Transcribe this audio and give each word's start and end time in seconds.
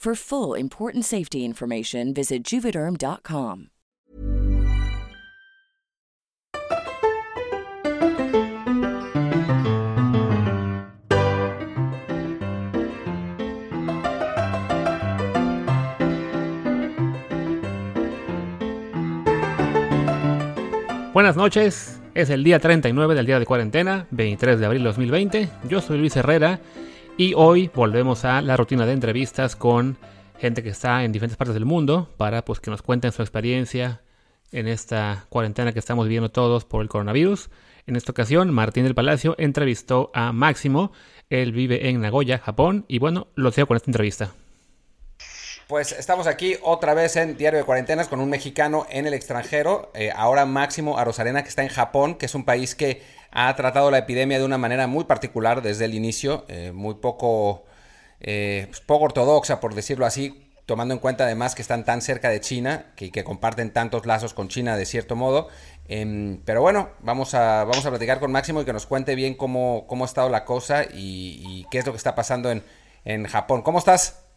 For 0.00 0.14
full 0.14 0.54
important 0.54 1.04
safety 1.04 1.44
information, 1.44 2.14
visit 2.14 2.42
juvederm.com. 2.42 3.68
Buenas 21.12 21.36
noches, 21.36 22.00
es 22.14 22.30
el 22.30 22.42
día 22.42 22.58
39 22.58 23.14
del 23.14 23.26
día 23.26 23.38
de 23.38 23.44
cuarentena, 23.44 24.06
23 24.12 24.58
de 24.60 24.64
abril 24.64 24.82
de 24.82 24.88
2020. 24.88 25.50
Yo 25.68 25.82
soy 25.82 25.98
Luis 25.98 26.16
Herrera 26.16 26.58
y 27.20 27.34
hoy 27.36 27.70
volvemos 27.74 28.24
a 28.24 28.40
la 28.40 28.56
rutina 28.56 28.86
de 28.86 28.94
entrevistas 28.94 29.54
con 29.54 29.98
gente 30.38 30.62
que 30.62 30.70
está 30.70 31.04
en 31.04 31.12
diferentes 31.12 31.36
partes 31.36 31.52
del 31.52 31.66
mundo 31.66 32.08
para 32.16 32.46
pues, 32.46 32.60
que 32.60 32.70
nos 32.70 32.80
cuenten 32.80 33.12
su 33.12 33.20
experiencia 33.20 34.00
en 34.52 34.66
esta 34.66 35.26
cuarentena 35.28 35.74
que 35.74 35.80
estamos 35.80 36.06
viviendo 36.06 36.30
todos 36.30 36.64
por 36.64 36.80
el 36.80 36.88
coronavirus. 36.88 37.50
En 37.86 37.96
esta 37.96 38.12
ocasión, 38.12 38.54
Martín 38.54 38.84
del 38.84 38.94
Palacio 38.94 39.34
entrevistó 39.36 40.10
a 40.14 40.32
Máximo. 40.32 40.92
Él 41.28 41.52
vive 41.52 41.90
en 41.90 42.00
Nagoya, 42.00 42.38
Japón. 42.38 42.86
Y 42.88 43.00
bueno, 43.00 43.26
lo 43.34 43.52
sigo 43.52 43.66
con 43.66 43.76
esta 43.76 43.90
entrevista. 43.90 44.32
Pues 45.70 45.92
estamos 45.92 46.26
aquí 46.26 46.56
otra 46.62 46.94
vez 46.94 47.14
en 47.14 47.36
Diario 47.36 47.60
de 47.60 47.64
Cuarentenas 47.64 48.08
con 48.08 48.18
un 48.18 48.28
mexicano 48.28 48.88
en 48.90 49.06
el 49.06 49.14
extranjero, 49.14 49.92
eh, 49.94 50.10
ahora 50.12 50.44
Máximo 50.44 50.98
Arosarena, 50.98 51.44
que 51.44 51.48
está 51.48 51.62
en 51.62 51.68
Japón, 51.68 52.16
que 52.16 52.26
es 52.26 52.34
un 52.34 52.44
país 52.44 52.74
que 52.74 53.04
ha 53.30 53.54
tratado 53.54 53.88
la 53.92 53.98
epidemia 53.98 54.40
de 54.40 54.44
una 54.44 54.58
manera 54.58 54.88
muy 54.88 55.04
particular 55.04 55.62
desde 55.62 55.84
el 55.84 55.94
inicio, 55.94 56.44
eh, 56.48 56.72
muy 56.74 56.94
poco, 56.94 57.66
eh, 58.18 58.66
pues, 58.68 58.80
poco 58.80 59.04
ortodoxa, 59.04 59.60
por 59.60 59.76
decirlo 59.76 60.06
así, 60.06 60.50
tomando 60.66 60.92
en 60.92 60.98
cuenta 60.98 61.22
además 61.22 61.54
que 61.54 61.62
están 61.62 61.84
tan 61.84 62.02
cerca 62.02 62.30
de 62.30 62.40
China, 62.40 62.86
que, 62.96 63.12
que 63.12 63.22
comparten 63.22 63.72
tantos 63.72 64.06
lazos 64.06 64.34
con 64.34 64.48
China 64.48 64.76
de 64.76 64.86
cierto 64.86 65.14
modo. 65.14 65.50
Em, 65.86 66.42
pero 66.44 66.62
bueno, 66.62 66.88
vamos 66.98 67.34
a, 67.34 67.62
vamos 67.62 67.86
a 67.86 67.90
platicar 67.90 68.18
con 68.18 68.32
Máximo 68.32 68.62
y 68.62 68.64
que 68.64 68.72
nos 68.72 68.86
cuente 68.86 69.14
bien 69.14 69.34
cómo, 69.34 69.86
cómo 69.86 70.02
ha 70.02 70.08
estado 70.08 70.30
la 70.30 70.44
cosa 70.44 70.82
y, 70.82 71.40
y 71.46 71.66
qué 71.70 71.78
es 71.78 71.86
lo 71.86 71.92
que 71.92 71.98
está 71.98 72.16
pasando 72.16 72.50
en, 72.50 72.64
en 73.04 73.24
Japón. 73.28 73.62
¿Cómo 73.62 73.78
estás? 73.78 74.29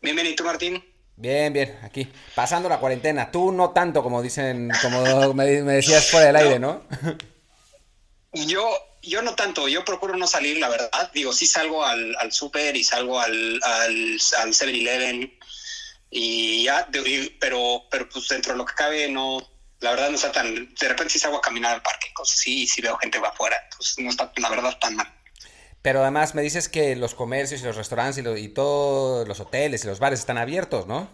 Bienvenido, 0.00 0.44
Martín. 0.44 0.82
Bien, 1.16 1.52
bien, 1.52 1.78
aquí, 1.82 2.10
pasando 2.34 2.68
la 2.68 2.78
cuarentena. 2.78 3.30
Tú 3.30 3.52
no 3.52 3.70
tanto 3.70 4.02
como 4.02 4.22
dicen, 4.22 4.70
como 4.80 5.34
me, 5.34 5.44
decías 5.44 6.10
fuera 6.10 6.26
del 6.26 6.36
aire, 6.36 6.58
¿no? 6.58 6.82
Yo, 8.32 8.70
yo 9.02 9.22
no 9.22 9.34
tanto, 9.34 9.66
yo 9.66 9.84
procuro 9.84 10.16
no 10.16 10.24
salir, 10.28 10.58
la 10.58 10.68
verdad. 10.68 11.10
Digo, 11.12 11.32
sí 11.32 11.48
salgo 11.48 11.84
al, 11.84 12.14
al 12.20 12.30
súper 12.30 12.76
y 12.76 12.84
salgo 12.84 13.18
al, 13.18 13.58
al, 13.60 14.18
al 14.38 14.54
7-Eleven 14.54 15.36
y 16.10 16.62
ya, 16.62 16.88
pero, 17.40 17.88
pero 17.90 18.08
pues 18.08 18.28
dentro 18.28 18.52
de 18.52 18.58
lo 18.58 18.64
que 18.64 18.74
cabe 18.74 19.08
no, 19.08 19.40
la 19.80 19.90
verdad 19.90 20.10
no 20.10 20.14
está 20.16 20.30
tan, 20.30 20.74
de 20.74 20.88
repente 20.88 21.10
sí 21.10 21.18
salgo 21.18 21.38
a 21.38 21.42
caminar 21.42 21.74
al 21.74 21.82
parque, 21.82 22.12
cosas 22.12 22.38
así, 22.38 22.62
y 22.62 22.66
sí 22.66 22.80
veo 22.80 22.96
gente 22.98 23.18
va 23.18 23.28
afuera, 23.28 23.56
entonces 23.64 23.98
no 23.98 24.10
está, 24.10 24.32
la 24.36 24.48
verdad, 24.48 24.78
tan 24.78 24.94
mal. 24.94 25.12
Pero 25.82 26.02
además 26.02 26.34
me 26.34 26.42
dices 26.42 26.68
que 26.68 26.94
los 26.96 27.14
comercios 27.14 27.62
y 27.62 27.64
los 27.64 27.76
restaurantes 27.76 28.22
y, 28.22 28.28
y 28.38 28.48
todos 28.48 29.26
los 29.26 29.40
hoteles 29.40 29.84
y 29.84 29.86
los 29.86 29.98
bares 29.98 30.20
están 30.20 30.38
abiertos, 30.38 30.86
¿no? 30.86 31.08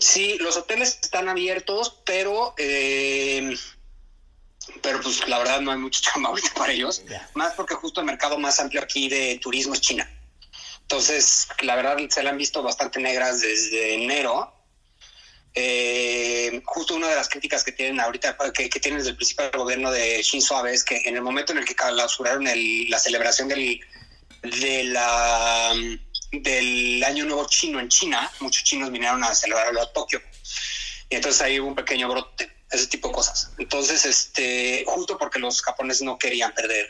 Sí, 0.00 0.36
los 0.40 0.56
hoteles 0.56 0.98
están 1.02 1.28
abiertos, 1.28 2.00
pero 2.04 2.54
eh, 2.58 3.54
pero 4.82 5.00
pues 5.00 5.26
la 5.28 5.38
verdad 5.38 5.60
no 5.60 5.70
hay 5.70 5.78
mucho 5.78 6.00
chamba 6.02 6.30
ahorita 6.30 6.50
para 6.54 6.72
ellos. 6.72 7.04
Yeah. 7.06 7.30
Más 7.34 7.52
porque 7.54 7.74
justo 7.74 8.00
el 8.00 8.06
mercado 8.06 8.38
más 8.38 8.58
amplio 8.60 8.82
aquí 8.82 9.08
de 9.08 9.38
turismo 9.40 9.74
es 9.74 9.80
China. 9.80 10.08
Entonces, 10.82 11.48
la 11.62 11.76
verdad 11.76 11.96
se 12.08 12.22
la 12.22 12.30
han 12.30 12.38
visto 12.38 12.62
bastante 12.62 13.00
negras 13.00 13.40
desde 13.40 13.94
enero. 13.94 14.52
Eh, 15.56 16.60
justo 16.64 16.96
una 16.96 17.08
de 17.08 17.14
las 17.14 17.28
críticas 17.28 17.62
que 17.62 17.70
tienen 17.70 18.00
ahorita, 18.00 18.36
que, 18.52 18.68
tienen 18.68 18.98
desde 18.98 19.10
el 19.10 19.16
principio 19.16 19.44
del 19.44 19.60
gobierno 19.60 19.92
de 19.92 20.20
Shinzo 20.20 20.56
Abe 20.56 20.74
es 20.74 20.82
que 20.82 21.02
en 21.04 21.14
el 21.14 21.22
momento 21.22 21.52
en 21.52 21.58
el 21.58 21.64
que 21.64 21.76
clausuraron 21.76 22.48
el, 22.48 22.90
la 22.90 22.98
celebración 22.98 23.46
del, 23.46 23.80
de 24.42 24.84
la, 24.84 25.72
del 26.32 27.04
Año 27.04 27.24
Nuevo 27.24 27.46
Chino 27.46 27.78
en 27.78 27.88
China, 27.88 28.28
muchos 28.40 28.64
chinos 28.64 28.90
vinieron 28.90 29.22
a 29.22 29.32
celebrarlo 29.32 29.80
a 29.80 29.92
Tokio. 29.92 30.20
Y 31.08 31.16
entonces 31.16 31.40
ahí 31.40 31.60
hubo 31.60 31.68
un 31.68 31.76
pequeño 31.76 32.08
brote, 32.08 32.50
ese 32.72 32.88
tipo 32.88 33.08
de 33.08 33.14
cosas. 33.14 33.52
Entonces, 33.58 34.04
este, 34.06 34.82
justo 34.88 35.16
porque 35.18 35.38
los 35.38 35.62
japoneses 35.62 36.02
no 36.02 36.18
querían 36.18 36.52
perder 36.52 36.88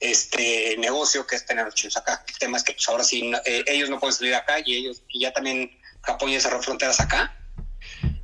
este 0.00 0.76
negocio 0.78 1.24
que 1.28 1.36
es 1.36 1.46
tener 1.46 1.64
los 1.64 1.76
chinos 1.76 1.96
acá. 1.96 2.24
El 2.26 2.38
tema 2.38 2.56
es 2.56 2.64
que 2.64 2.72
pues 2.72 2.88
ahora 2.88 3.04
sí, 3.04 3.30
eh, 3.44 3.64
ellos 3.68 3.88
no 3.88 4.00
pueden 4.00 4.16
salir 4.16 4.34
acá 4.34 4.56
y 4.64 4.74
ellos, 4.74 5.04
y 5.08 5.20
ya 5.20 5.32
también 5.32 5.80
Japón 6.02 6.32
ya 6.32 6.40
cerró 6.40 6.60
fronteras 6.60 6.98
acá 6.98 7.38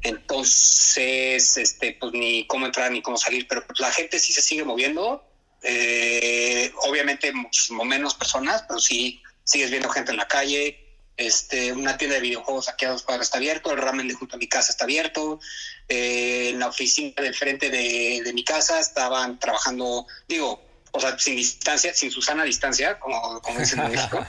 entonces, 0.03 1.57
este, 1.57 1.97
pues 2.01 2.13
ni 2.13 2.47
cómo 2.47 2.67
entrar 2.67 2.91
ni 2.91 3.03
cómo 3.03 3.17
salir, 3.17 3.47
pero 3.47 3.65
la 3.79 3.91
gente 3.93 4.19
sí 4.19 4.33
se 4.33 4.43
sigue 4.43 4.65
moviendo. 4.65 5.25
Eh, 5.63 6.73
obviamente 6.85 7.33
muchísimo 7.33 7.85
menos 7.85 8.15
personas, 8.15 8.65
pero 8.67 8.81
sí 8.81 9.23
sigues 9.45 9.71
viendo 9.71 9.91
gente 9.91 10.13
en 10.13 10.17
la 10.17 10.29
calle. 10.29 10.87
Este, 11.17 11.73
una 11.73 11.99
tienda 11.99 12.17
de 12.17 12.23
videojuegos 12.23 12.71
aquí 12.71 12.87
a 12.87 12.93
dos 12.93 13.03
cuadras 13.03 13.27
está 13.27 13.37
abierto, 13.37 13.71
el 13.73 13.77
ramen 13.77 14.09
de 14.09 14.15
junto 14.15 14.37
a 14.37 14.39
mi 14.39 14.49
casa 14.49 14.73
está 14.73 14.85
abierto, 14.85 15.39
eh, 15.87 16.49
en 16.49 16.59
la 16.59 16.69
oficina 16.69 17.13
de 17.21 17.35
frente 17.35 17.69
de, 17.69 18.23
de, 18.25 18.33
mi 18.33 18.43
casa 18.43 18.81
estaban 18.81 19.39
trabajando, 19.39 20.07
digo, 20.27 20.63
o 20.93 21.01
sea, 21.01 21.19
sin 21.19 21.37
distancia, 21.37 21.93
sin 21.93 22.11
Susana 22.11 22.45
distancia, 22.45 22.99
como, 22.99 23.43
como 23.43 23.59
dicen 23.61 23.81
en 23.81 23.91
México, 23.93 24.27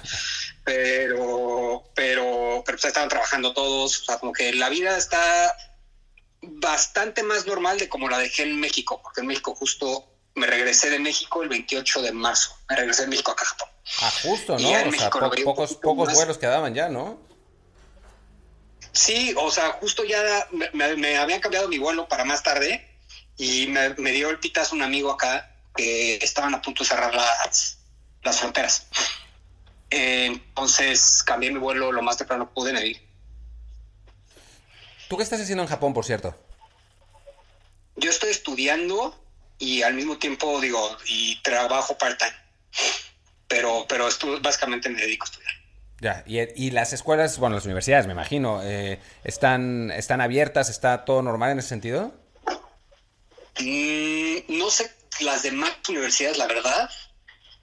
pero, 0.63 1.83
pero, 1.95 2.63
pero 2.65 2.77
pues 2.77 2.85
estaban 2.85 3.09
trabajando 3.09 3.53
todos, 3.53 4.01
o 4.01 4.05
sea, 4.05 4.19
como 4.19 4.33
que 4.33 4.53
la 4.53 4.69
vida 4.69 4.97
está 4.97 5.55
bastante 6.41 7.23
más 7.23 7.45
normal 7.45 7.77
de 7.77 7.89
como 7.89 8.09
la 8.09 8.17
dejé 8.17 8.43
en 8.43 8.59
México, 8.59 8.99
porque 9.01 9.21
en 9.21 9.27
México 9.27 9.55
justo 9.55 10.07
me 10.35 10.47
regresé 10.47 10.89
de 10.89 10.99
México 10.99 11.43
el 11.43 11.49
28 11.49 12.01
de 12.01 12.11
marzo, 12.11 12.55
me 12.69 12.75
regresé 12.75 13.03
de 13.03 13.09
México 13.09 13.31
acá 13.31 13.43
a 13.43 13.47
Japón. 13.47 13.69
Ah, 14.01 14.11
justo, 14.23 14.57
¿no? 14.57 14.69
O 14.69 14.91
sea, 14.91 15.09
po 15.09 15.31
pocos, 15.43 15.75
pocos 15.75 16.13
vuelos 16.13 16.37
quedaban 16.37 16.73
ya, 16.73 16.89
¿no? 16.89 17.19
Sí, 18.93 19.33
o 19.37 19.49
sea, 19.51 19.73
justo 19.73 20.03
ya 20.03 20.47
me, 20.51 20.95
me 20.95 21.17
habían 21.17 21.39
cambiado 21.39 21.67
mi 21.67 21.77
vuelo 21.77 22.07
para 22.07 22.25
más 22.25 22.43
tarde 22.43 22.87
y 23.37 23.67
me, 23.67 23.89
me, 23.95 24.11
dio 24.11 24.29
el 24.29 24.39
pitazo 24.39 24.75
un 24.75 24.81
amigo 24.81 25.11
acá 25.11 25.49
que 25.75 26.17
estaban 26.17 26.53
a 26.53 26.61
punto 26.61 26.83
de 26.83 26.89
cerrar 26.89 27.15
las, 27.15 27.79
las 28.23 28.39
fronteras. 28.39 28.87
Eh, 29.91 30.27
entonces 30.27 31.21
cambié 31.23 31.51
mi 31.51 31.59
vuelo 31.59 31.91
lo 31.91 32.01
más 32.01 32.17
temprano 32.17 32.47
que 32.47 32.53
pude, 32.53 32.73
me 32.73 32.83
vi. 32.83 33.01
¿Tú 35.09 35.17
qué 35.17 35.23
estás 35.23 35.41
haciendo 35.41 35.63
en 35.63 35.69
Japón, 35.69 35.93
por 35.93 36.05
cierto? 36.05 36.35
Yo 37.97 38.09
estoy 38.09 38.29
estudiando 38.31 39.13
y 39.59 39.81
al 39.83 39.93
mismo 39.93 40.17
tiempo, 40.17 40.59
digo, 40.61 40.97
y 41.05 41.41
trabajo 41.41 41.97
part-time. 41.97 42.33
Pero, 43.47 43.85
pero 43.87 44.07
esto, 44.07 44.39
básicamente 44.41 44.89
me 44.89 45.01
dedico 45.01 45.25
a 45.25 45.29
estudiar. 45.29 45.51
Ya, 45.99 46.23
y, 46.25 46.39
y, 46.39 46.71
las 46.71 46.93
escuelas, 46.93 47.37
bueno, 47.37 47.55
las 47.55 47.65
universidades, 47.65 48.07
me 48.07 48.13
imagino, 48.13 48.63
eh, 48.63 48.99
¿están, 49.23 49.91
¿están 49.91 50.21
abiertas? 50.21 50.69
¿Está 50.69 51.05
todo 51.05 51.21
normal 51.21 51.51
en 51.51 51.59
ese 51.59 51.69
sentido? 51.69 52.13
Mm, 53.59 54.57
no 54.57 54.71
sé 54.71 54.91
las 55.19 55.43
demás 55.43 55.71
universidades, 55.89 56.37
la 56.37 56.47
verdad. 56.47 56.89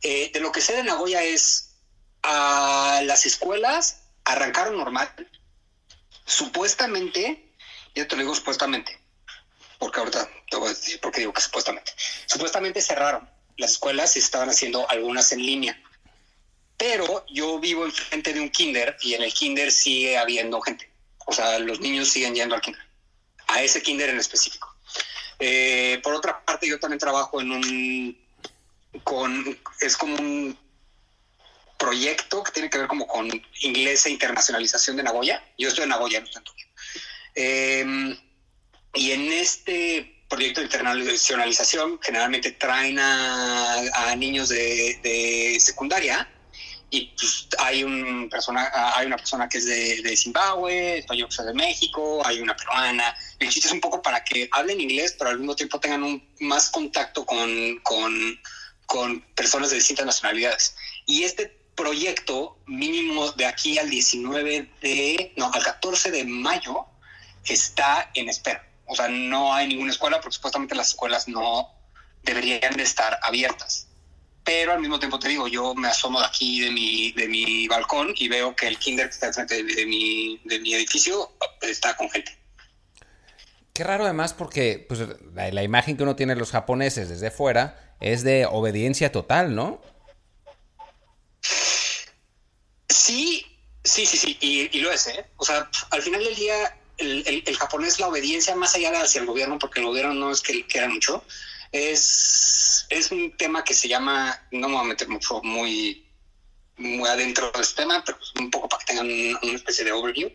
Eh, 0.02 0.31
de 0.32 0.40
lo 0.40 0.52
que 0.52 0.60
sé 0.60 0.76
de 0.76 0.84
Nagoya 0.84 1.22
es 1.24 1.68
a 2.30 3.00
las 3.04 3.25
escuelas 3.25 4.02
arrancaron 4.25 4.76
normal. 4.76 5.08
Supuestamente, 6.26 7.54
ya 7.94 8.06
te 8.06 8.16
lo 8.16 8.22
digo 8.22 8.34
supuestamente, 8.34 9.00
porque 9.78 10.00
ahorita 10.00 10.28
te 10.50 10.56
voy 10.58 10.66
a 10.66 10.75
decir 10.75 11.00
por 11.00 11.10
qué 11.10 11.20
digo 11.20 11.32
que 11.32 11.40
supuestamente. 11.40 11.92
Supuestamente 12.26 12.82
cerraron 12.82 13.28
las 13.56 13.72
escuelas 13.72 14.14
y 14.16 14.19
estaban 14.19 14.50
haciendo 14.50 14.88
algunas 14.90 15.32
en 15.32 15.40
línea. 15.40 15.82
Pero 16.76 17.25
yo 17.28 17.58
vivo 17.60 17.86
enfrente 17.86 18.34
de 18.34 18.40
un 18.40 18.50
kinder 18.50 18.98
y 19.00 19.14
en 19.14 19.22
el 19.22 19.32
kinder 19.32 19.72
sigue 19.72 20.19
habiendo 20.19 20.60
gente. 20.60 20.92
O 21.26 21.32
sea, 21.32 21.58
los 21.58 21.81
niños 21.81 22.10
siguen 22.10 22.34
yendo 22.34 22.54
al 22.54 22.60
kinder. 22.60 22.82
A 23.46 23.62
ese 23.62 23.82
kinder 23.82 24.10
en 24.10 24.19
específico. 24.19 24.76
Eh, 25.38 25.98
por 26.02 26.12
otra 26.12 26.44
parte, 26.44 26.69
yo 26.69 26.78
también 26.78 26.98
trabajo 26.98 27.40
en 27.40 27.52
un... 27.52 28.28
Con, 29.02 29.58
es 29.81 29.96
como 29.96 30.14
un 30.16 30.68
proyecto 31.78 32.42
que 32.42 32.52
tiene 32.52 32.69
que 32.69 32.78
ver 32.78 32.88
como 32.88 33.06
con 33.06 33.30
inglés 33.62 34.04
e 34.06 34.10
internacionalización 34.10 34.96
de 34.96 35.04
Nagoya. 35.04 35.42
Yo 35.56 35.69
estoy 35.69 35.84
en 35.84 35.90
Nagoya, 35.90 36.20
no 36.20 36.26
estoy 36.26 36.40
en 36.40 36.44
Tokio. 36.44 36.66
Eh, 37.34 38.19
y 38.94 39.12
en 39.12 39.32
este 39.32 40.25
proyecto 40.28 40.60
de 40.60 40.66
internacionalización 40.66 41.98
generalmente 42.02 42.52
traen 42.52 42.98
a, 42.98 44.14
niños 44.16 44.48
de, 44.50 45.56
secundaria 45.60 46.28
y 46.90 47.06
pues, 47.16 47.48
hay, 47.58 47.84
un 47.84 48.28
persona, 48.31 48.70
hay 48.94 49.06
una 49.06 49.16
persona 49.16 49.48
que 49.48 49.58
es 49.58 49.66
de, 49.66 50.16
Zimbabue, 50.16 50.98
estoy 50.98 51.19
yo 51.19 51.28
que 51.28 51.34
soy 51.34 51.46
de 51.46 51.54
México, 51.54 52.22
hay 52.26 52.40
una 52.40 52.56
peruana. 52.56 53.14
El 53.38 53.48
chiste 53.50 53.69
es 53.69 53.74
un 53.74 53.81
poco 53.81 54.02
para 54.02 54.24
que 54.24 54.48
hablen 54.52 54.81
inglés, 54.81 55.14
pero 55.19 55.31
al 55.31 55.38
mismo 55.38 55.54
tiempo 55.54 55.78
tengan 55.78 56.02
un, 56.02 56.26
más 56.40 56.70
contacto 56.70 57.24
con, 57.24 57.78
con, 57.82 58.40
con 58.86 59.20
personas 59.34 59.70
de 59.70 59.76
distintas 59.76 60.06
nacionalidades. 60.06 60.74
Y 61.06 61.24
este 61.24 61.57
proyecto 61.78 62.58
mínimo 62.66 63.30
de 63.32 63.46
aquí 63.46 63.78
al 63.78 63.88
19 63.88 64.69
de, 64.82 65.32
no, 65.36 65.50
al 65.52 65.62
14 65.62 66.10
de 66.10 66.25
mayo 66.25 66.86
está 67.46 68.10
en 68.14 68.28
espera. 68.28 68.69
O 68.86 68.96
sea, 68.96 69.08
no 69.08 69.54
hay 69.54 69.69
ninguna 69.69 69.92
escuela 69.92 70.20
porque 70.20 70.34
supuestamente 70.34 70.75
las 70.75 70.88
escuelas 70.88 71.28
no 71.28 71.70
deberían 72.25 72.76
de 72.76 72.82
estar 72.82 73.19
abiertas. 73.22 73.86
Pero 74.42 74.72
al 74.72 74.80
mismo 74.80 74.98
tiempo 74.98 75.19
te 75.19 75.28
digo, 75.28 75.46
yo 75.46 75.75
me 75.75 75.88
asomo 75.88 76.19
de 76.19 76.26
aquí 76.26 76.60
de 76.60 76.70
mi, 76.72 77.12
de 77.12 77.28
mi 77.28 77.69
balcón 77.69 78.12
y 78.16 78.28
veo 78.28 78.56
que 78.56 78.66
el 78.66 78.78
kinder 78.78 79.06
que 79.06 79.14
está 79.14 79.26
enfrente 79.28 79.62
de, 79.62 79.86
mi, 79.86 80.40
de 80.44 80.58
mi 80.58 80.74
edificio 80.74 81.31
está 81.60 81.96
con 81.96 82.10
gente. 82.10 82.36
Qué 83.72 83.84
raro 83.84 84.04
además 84.04 84.34
porque 84.34 84.84
pues, 84.88 85.00
la, 85.34 85.52
la, 85.52 85.62
imagen 85.62 85.96
que 85.96 86.02
uno 86.02 86.16
tiene 86.16 86.34
de 86.34 86.40
los 86.40 86.50
japoneses 86.50 87.08
desde 87.08 87.31
fuera 87.31 87.94
es 88.00 88.24
de 88.24 88.46
obediencia 88.46 89.12
total, 89.12 89.54
¿no? 89.54 89.81
Sí, 93.08 93.46
sí, 93.84 94.05
sí, 94.05 94.19
sí, 94.19 94.37
y, 94.38 94.76
y 94.76 94.81
lo 94.82 94.93
es, 94.93 95.06
¿eh? 95.06 95.25
O 95.38 95.44
sea, 95.46 95.70
al 95.93 96.02
final 96.02 96.22
del 96.22 96.34
día 96.34 96.78
el, 96.99 97.56
japonés, 97.56 97.99
la 97.99 98.08
obediencia 98.08 98.55
más 98.55 98.75
allá 98.75 98.90
de 98.90 98.99
hacia 98.99 99.22
el 99.22 99.26
gobierno, 99.26 99.58
porque 99.58 99.81
el 99.81 99.87
gobierno 99.87 100.12
no 100.12 100.31
es 100.31 100.43
que 100.43 100.66
quiera 100.66 100.88
mucho, 100.88 101.25
es, 101.72 102.84
es 102.90 103.10
un 103.10 103.34
tema 103.38 103.64
que 103.64 103.72
se 103.72 103.88
llama, 103.88 104.46
no 104.50 104.69
me 104.69 104.75
voy 104.75 104.84
a 104.84 104.88
meter 104.88 105.08
mucho 105.08 105.40
muy, 105.43 106.06
muy 106.76 107.08
adentro 107.08 107.50
de 107.50 107.62
este 107.62 107.81
tema, 107.81 108.05
pero 108.05 108.19
un 108.38 108.50
poco 108.50 108.69
para 108.69 108.84
que 108.84 108.93
tengan 108.93 109.06
una 109.43 109.56
especie 109.56 109.87
de 109.87 109.93
overview. 109.93 110.31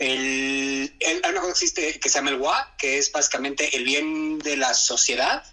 El, 0.00 0.92
hay 1.06 1.30
una 1.30 1.40
cosa 1.40 1.46
que 1.46 1.50
existe 1.50 2.00
que 2.00 2.08
se 2.08 2.18
llama 2.18 2.30
el 2.30 2.40
WA, 2.40 2.74
que 2.78 2.98
es 2.98 3.12
básicamente 3.12 3.76
el 3.76 3.84
bien 3.84 4.40
de 4.40 4.56
la 4.56 4.74
sociedad 4.74 5.44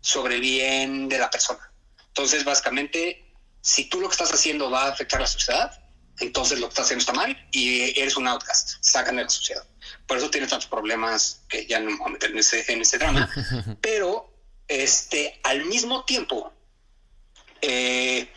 sobre 0.00 0.36
el 0.36 0.42
bien 0.42 1.08
de 1.08 1.18
la 1.18 1.28
persona. 1.28 1.72
Entonces, 2.06 2.44
básicamente, 2.44 3.24
si 3.62 3.86
tú 3.86 4.00
lo 4.00 4.06
que 4.06 4.12
estás 4.12 4.32
haciendo 4.32 4.70
va 4.70 4.84
a 4.84 4.92
afectar 4.92 5.18
a 5.18 5.22
la 5.22 5.28
sociedad, 5.28 5.83
entonces 6.20 6.60
lo 6.60 6.66
que 6.66 6.70
estás 6.70 6.86
haciendo 6.86 7.00
está 7.00 7.12
mal 7.12 7.48
y 7.50 7.98
eres 7.98 8.16
un 8.16 8.28
outcast, 8.28 8.76
sacan 8.80 9.16
de 9.16 9.24
la 9.24 9.28
sociedad. 9.28 9.64
Por 10.06 10.18
eso 10.18 10.30
tiene 10.30 10.46
tantos 10.46 10.68
problemas 10.68 11.42
que 11.48 11.66
ya 11.66 11.80
no 11.80 11.90
me 11.90 11.96
voy 11.96 12.08
a 12.08 12.12
meter 12.12 12.30
en 12.30 12.38
ese, 12.38 12.64
en 12.72 12.80
ese 12.80 12.98
drama. 12.98 13.30
Pero 13.80 14.32
este, 14.68 15.40
al 15.42 15.64
mismo 15.66 16.04
tiempo, 16.04 16.52
eh, 17.60 18.30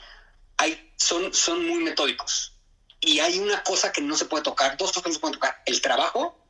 hay, 0.58 0.94
son, 0.98 1.34
son 1.34 1.68
muy 1.68 1.84
metódicos. 1.84 2.54
Y 3.00 3.20
hay 3.20 3.38
una 3.38 3.64
cosa 3.64 3.92
que 3.92 4.02
no 4.02 4.18
se 4.18 4.26
puede 4.26 4.44
tocar, 4.44 4.76
dos 4.78 4.90
cosas 4.90 5.04
que 5.04 5.10
no 5.10 5.14
se 5.14 5.20
pueden 5.20 5.36
tocar, 5.36 5.62
el 5.66 5.82
trabajo 5.82 6.44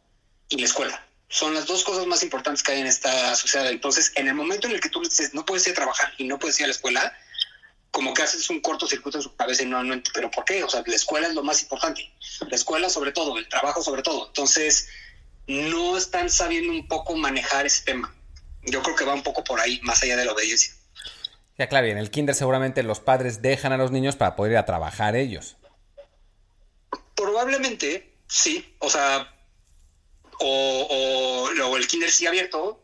y 0.49 0.57
la 0.57 0.65
escuela. 0.65 1.03
Son 1.29 1.53
las 1.53 1.65
dos 1.65 1.83
cosas 1.83 2.07
más 2.07 2.23
importantes 2.23 2.63
que 2.63 2.71
hay 2.71 2.79
en 2.79 2.87
esta 2.87 3.35
sociedad. 3.35 3.69
Entonces, 3.69 4.13
en 4.15 4.29
el 4.29 4.33
momento 4.33 4.67
en 4.67 4.73
el 4.73 4.79
que 4.79 4.89
tú 4.89 5.01
dices, 5.01 5.33
no 5.33 5.45
puedes 5.45 5.67
ir 5.67 5.73
a 5.73 5.75
trabajar 5.75 6.13
y 6.17 6.23
no 6.23 6.39
puedes 6.39 6.57
ir 6.59 6.63
a 6.63 6.67
la 6.67 6.73
escuela, 6.73 7.17
como 7.91 8.13
que 8.13 8.21
haces 8.21 8.49
un 8.49 8.61
cortocircuito 8.61 9.17
en 9.17 9.23
su 9.23 9.35
cabeza 9.35 9.63
y 9.63 9.65
no, 9.65 9.83
no, 9.83 10.01
pero 10.13 10.29
¿por 10.29 10.45
qué? 10.45 10.63
O 10.63 10.69
sea, 10.69 10.83
la 10.85 10.95
escuela 10.95 11.27
es 11.27 11.33
lo 11.33 11.43
más 11.43 11.61
importante. 11.61 12.11
La 12.49 12.55
escuela 12.55 12.89
sobre 12.89 13.11
todo, 13.11 13.37
el 13.37 13.47
trabajo 13.47 13.81
sobre 13.81 14.03
todo. 14.03 14.27
Entonces, 14.27 14.89
no 15.47 15.97
están 15.97 16.29
sabiendo 16.29 16.71
un 16.71 16.87
poco 16.87 17.15
manejar 17.15 17.65
ese 17.65 17.83
tema. 17.85 18.13
Yo 18.63 18.83
creo 18.83 18.95
que 18.95 19.05
va 19.05 19.13
un 19.13 19.23
poco 19.23 19.43
por 19.43 19.59
ahí, 19.59 19.79
más 19.81 20.03
allá 20.03 20.17
de 20.17 20.25
la 20.25 20.33
obediencia. 20.33 20.73
Ya, 21.57 21.67
claro, 21.67 21.87
y 21.87 21.91
en 21.91 21.97
el 21.97 22.11
kinder 22.11 22.35
seguramente 22.35 22.83
los 22.83 22.99
padres 22.99 23.41
dejan 23.41 23.71
a 23.71 23.77
los 23.77 23.91
niños 23.91 24.15
para 24.15 24.35
poder 24.35 24.51
ir 24.53 24.57
a 24.57 24.65
trabajar 24.65 25.15
ellos. 25.15 25.57
Probablemente, 27.15 28.13
sí. 28.27 28.75
O 28.79 28.89
sea, 28.89 29.33
o, 30.39 31.49
o, 31.49 31.77
el 31.77 31.87
kinder 31.87 32.11
sigue 32.11 32.27
abierto, 32.27 32.83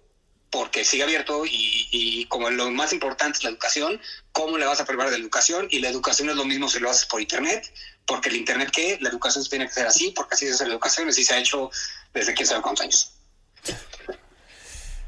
porque 0.54 0.86
sigue 0.86 1.02
abierto 1.02 1.48
y, 1.48 1.88
y, 1.90 2.26
como 2.26 2.48
lo 2.52 2.70
más 2.70 2.94
importante 2.94 3.40
es 3.40 3.44
la 3.44 3.50
educación, 3.50 4.00
¿cómo 4.32 4.60
le 4.60 4.68
vas 4.68 4.80
a 4.80 4.86
preparar 4.86 5.12
de 5.12 5.18
la 5.18 5.24
educación? 5.24 5.68
Y 5.72 5.80
la 5.80 5.90
educación 5.90 6.30
es 6.30 6.36
lo 6.36 6.46
mismo 6.46 6.70
si 6.70 6.80
lo 6.80 6.92
haces 6.92 7.08
por 7.08 7.20
internet, 7.20 7.74
porque 8.06 8.30
el 8.30 8.36
internet 8.36 8.70
qué, 8.72 9.00
la 9.02 9.10
educación 9.10 9.44
tiene 9.50 9.66
que 9.66 9.74
ser 9.74 9.88
así, 9.88 10.12
porque 10.12 10.36
así 10.36 10.46
es 10.46 10.62
la 10.62 10.68
educación, 10.68 11.10
así 11.10 11.24
se 11.24 11.34
ha 11.34 11.40
hecho 11.40 11.72
desde 12.14 12.36
quién 12.36 12.48
sabe 12.48 12.62
cuántos 12.62 12.84
años. 12.84 13.12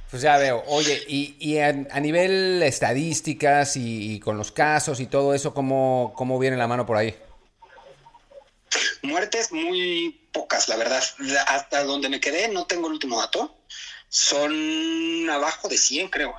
Pues 0.10 0.24
ya 0.24 0.36
veo. 0.38 0.64
Oye, 0.66 1.04
y, 1.08 1.60
a, 1.60 1.74
nivel 1.74 2.64
estadísticas 2.64 3.76
y, 3.76 4.20
con 4.22 4.40
los 4.40 4.52
casos 4.52 5.00
y 5.00 5.06
todo 5.06 5.36
eso, 5.36 5.54
¿cómo, 5.54 6.12
¿cómo 6.16 6.40
viene 6.40 6.58
la 6.58 6.66
mano 6.66 6.88
por 6.88 6.98
ahí? 6.98 7.16
Muertes 9.04 9.52
muy 9.52 10.28
pocas, 10.32 10.68
la 10.70 10.76
verdad. 10.76 11.04
Hasta 11.50 11.84
donde 11.84 12.10
me 12.10 12.20
quedé, 12.20 12.48
no 12.48 12.66
tengo 12.66 12.88
el 12.88 12.94
último 12.94 13.22
dato. 13.22 13.55
Son 14.16 15.30
abajo 15.30 15.68
de 15.68 15.78
100, 15.78 16.10
creo. 16.10 16.34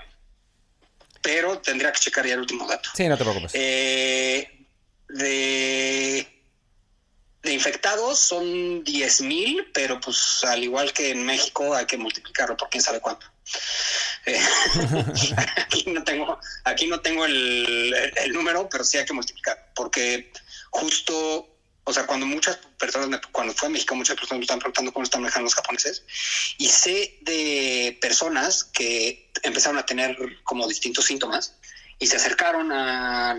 Pero 1.20 1.58
tendría 1.58 1.92
que 1.92 2.00
checar 2.00 2.26
ya 2.26 2.34
el 2.34 2.40
último 2.40 2.66
dato. 2.66 2.88
Sí, 2.94 3.08
no 3.08 3.18
te 3.18 3.24
preocupes. 3.24 3.52
Eh, 3.54 4.66
de 5.08 6.36
de 7.46 7.52
infectados 7.52 8.18
son 8.18 8.84
10.000, 8.84 9.70
pero 9.72 10.00
pues 10.00 10.44
al 10.44 10.62
igual 10.62 10.92
que 10.92 11.10
en 11.10 11.24
México 11.24 11.74
hay 11.74 11.86
que 11.86 11.96
multiplicarlo 11.96 12.56
por 12.56 12.68
quién 12.68 12.82
sabe 12.82 13.00
cuánto. 13.00 13.26
Eh, 14.26 14.38
aquí 15.56 15.84
no 15.86 16.02
tengo, 16.02 16.38
aquí 16.64 16.86
no 16.88 17.00
tengo 17.00 17.24
el, 17.24 17.94
número, 18.32 18.68
pero 18.68 18.84
sí 18.84 18.98
hay 18.98 19.04
que 19.04 19.12
multiplicar, 19.12 19.70
porque 19.74 20.32
justo, 20.70 21.55
o 21.88 21.92
sea, 21.92 22.04
cuando 22.04 22.26
muchas 22.26 22.56
personas, 22.78 23.20
cuando 23.30 23.54
fue 23.54 23.68
a 23.68 23.70
México, 23.70 23.94
muchas 23.94 24.16
personas 24.16 24.40
me 24.40 24.44
están 24.44 24.58
preguntando 24.58 24.92
cómo 24.92 25.04
están 25.04 25.20
manejando 25.22 25.44
los 25.44 25.54
japoneses, 25.54 26.02
y 26.58 26.68
sé 26.68 27.18
de 27.20 27.96
personas 28.00 28.64
que 28.64 29.30
empezaron 29.44 29.78
a 29.78 29.86
tener 29.86 30.16
como 30.42 30.66
distintos 30.66 31.04
síntomas, 31.04 31.54
y 32.00 32.08
se 32.08 32.16
acercaron 32.16 32.72
a, 32.72 33.38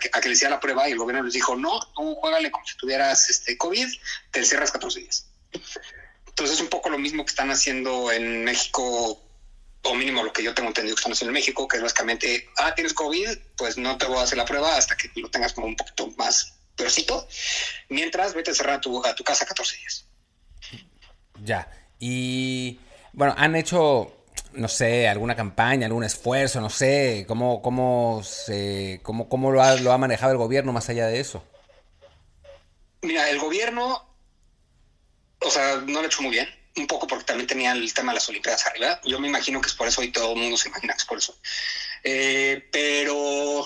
que, 0.00 0.28
le 0.28 0.32
hiciera 0.32 0.54
la 0.54 0.60
prueba 0.60 0.88
y 0.88 0.92
el 0.92 0.98
gobierno 0.98 1.24
les 1.24 1.34
dijo, 1.34 1.56
no, 1.56 1.80
tú 1.96 2.14
juégale 2.14 2.52
como 2.52 2.64
si 2.64 2.76
tuvieras 2.76 3.28
este 3.30 3.58
COVID, 3.58 3.88
te 4.30 4.38
encierras 4.38 4.70
14 4.70 5.00
días. 5.00 5.26
Entonces 6.28 6.56
es 6.56 6.62
un 6.62 6.68
poco 6.68 6.88
lo 6.88 6.98
mismo 6.98 7.24
que 7.24 7.30
están 7.30 7.50
haciendo 7.50 8.12
en 8.12 8.44
México, 8.44 9.20
o 9.82 9.94
mínimo 9.96 10.22
lo 10.22 10.32
que 10.32 10.44
yo 10.44 10.54
tengo 10.54 10.68
entendido 10.68 10.94
que 10.94 11.00
están 11.00 11.12
haciendo 11.12 11.30
en 11.30 11.40
México, 11.40 11.66
que 11.66 11.78
es 11.78 11.82
básicamente, 11.82 12.48
ah, 12.58 12.72
tienes 12.76 12.94
COVID, 12.94 13.36
pues 13.56 13.76
no 13.76 13.98
te 13.98 14.06
voy 14.06 14.18
a 14.18 14.22
hacer 14.22 14.38
la 14.38 14.44
prueba 14.44 14.76
hasta 14.76 14.96
que 14.96 15.10
lo 15.16 15.28
tengas 15.28 15.52
como 15.52 15.66
un 15.66 15.74
poquito 15.74 16.12
más 16.16 16.55
peorcito, 16.76 17.26
mientras 17.88 18.34
vete 18.34 18.50
a 18.50 18.54
cerrar 18.54 18.74
a 18.74 18.80
tu, 18.80 19.04
a 19.04 19.14
tu 19.14 19.24
casa 19.24 19.46
14 19.46 19.76
días. 19.76 20.06
Ya, 21.42 21.70
y 21.98 22.78
bueno, 23.12 23.34
han 23.36 23.56
hecho 23.56 24.12
no 24.52 24.68
sé, 24.68 25.08
alguna 25.08 25.36
campaña, 25.36 25.86
algún 25.86 26.04
esfuerzo, 26.04 26.60
no 26.60 26.70
sé, 26.70 27.24
cómo, 27.28 27.60
cómo, 27.60 28.22
se, 28.24 29.00
cómo, 29.02 29.28
cómo 29.28 29.50
lo, 29.50 29.62
ha, 29.62 29.74
lo 29.76 29.92
ha 29.92 29.98
manejado 29.98 30.32
el 30.32 30.38
gobierno 30.38 30.72
más 30.72 30.88
allá 30.88 31.06
de 31.06 31.20
eso. 31.20 31.44
Mira, 33.02 33.28
el 33.30 33.38
gobierno, 33.38 34.02
o 35.40 35.50
sea, 35.50 35.76
no 35.76 35.92
lo 35.92 36.00
ha 36.00 36.06
hecho 36.06 36.22
muy 36.22 36.32
bien, 36.32 36.48
un 36.76 36.86
poco 36.86 37.06
porque 37.06 37.24
también 37.24 37.46
tenía 37.46 37.72
el 37.72 37.92
tema 37.92 38.12
de 38.12 38.16
las 38.16 38.28
Olimpiadas 38.28 38.66
arriba. 38.66 39.00
Yo 39.04 39.20
me 39.20 39.28
imagino 39.28 39.60
que 39.60 39.68
es 39.68 39.74
por 39.74 39.88
eso 39.88 40.02
y 40.02 40.10
todo 40.10 40.32
el 40.32 40.38
mundo 40.38 40.56
se 40.56 40.68
imagina 40.68 40.94
que 40.94 40.98
es 40.98 41.04
por 41.04 41.18
eso. 41.18 41.38
Eh, 42.02 42.66
pero, 42.72 43.64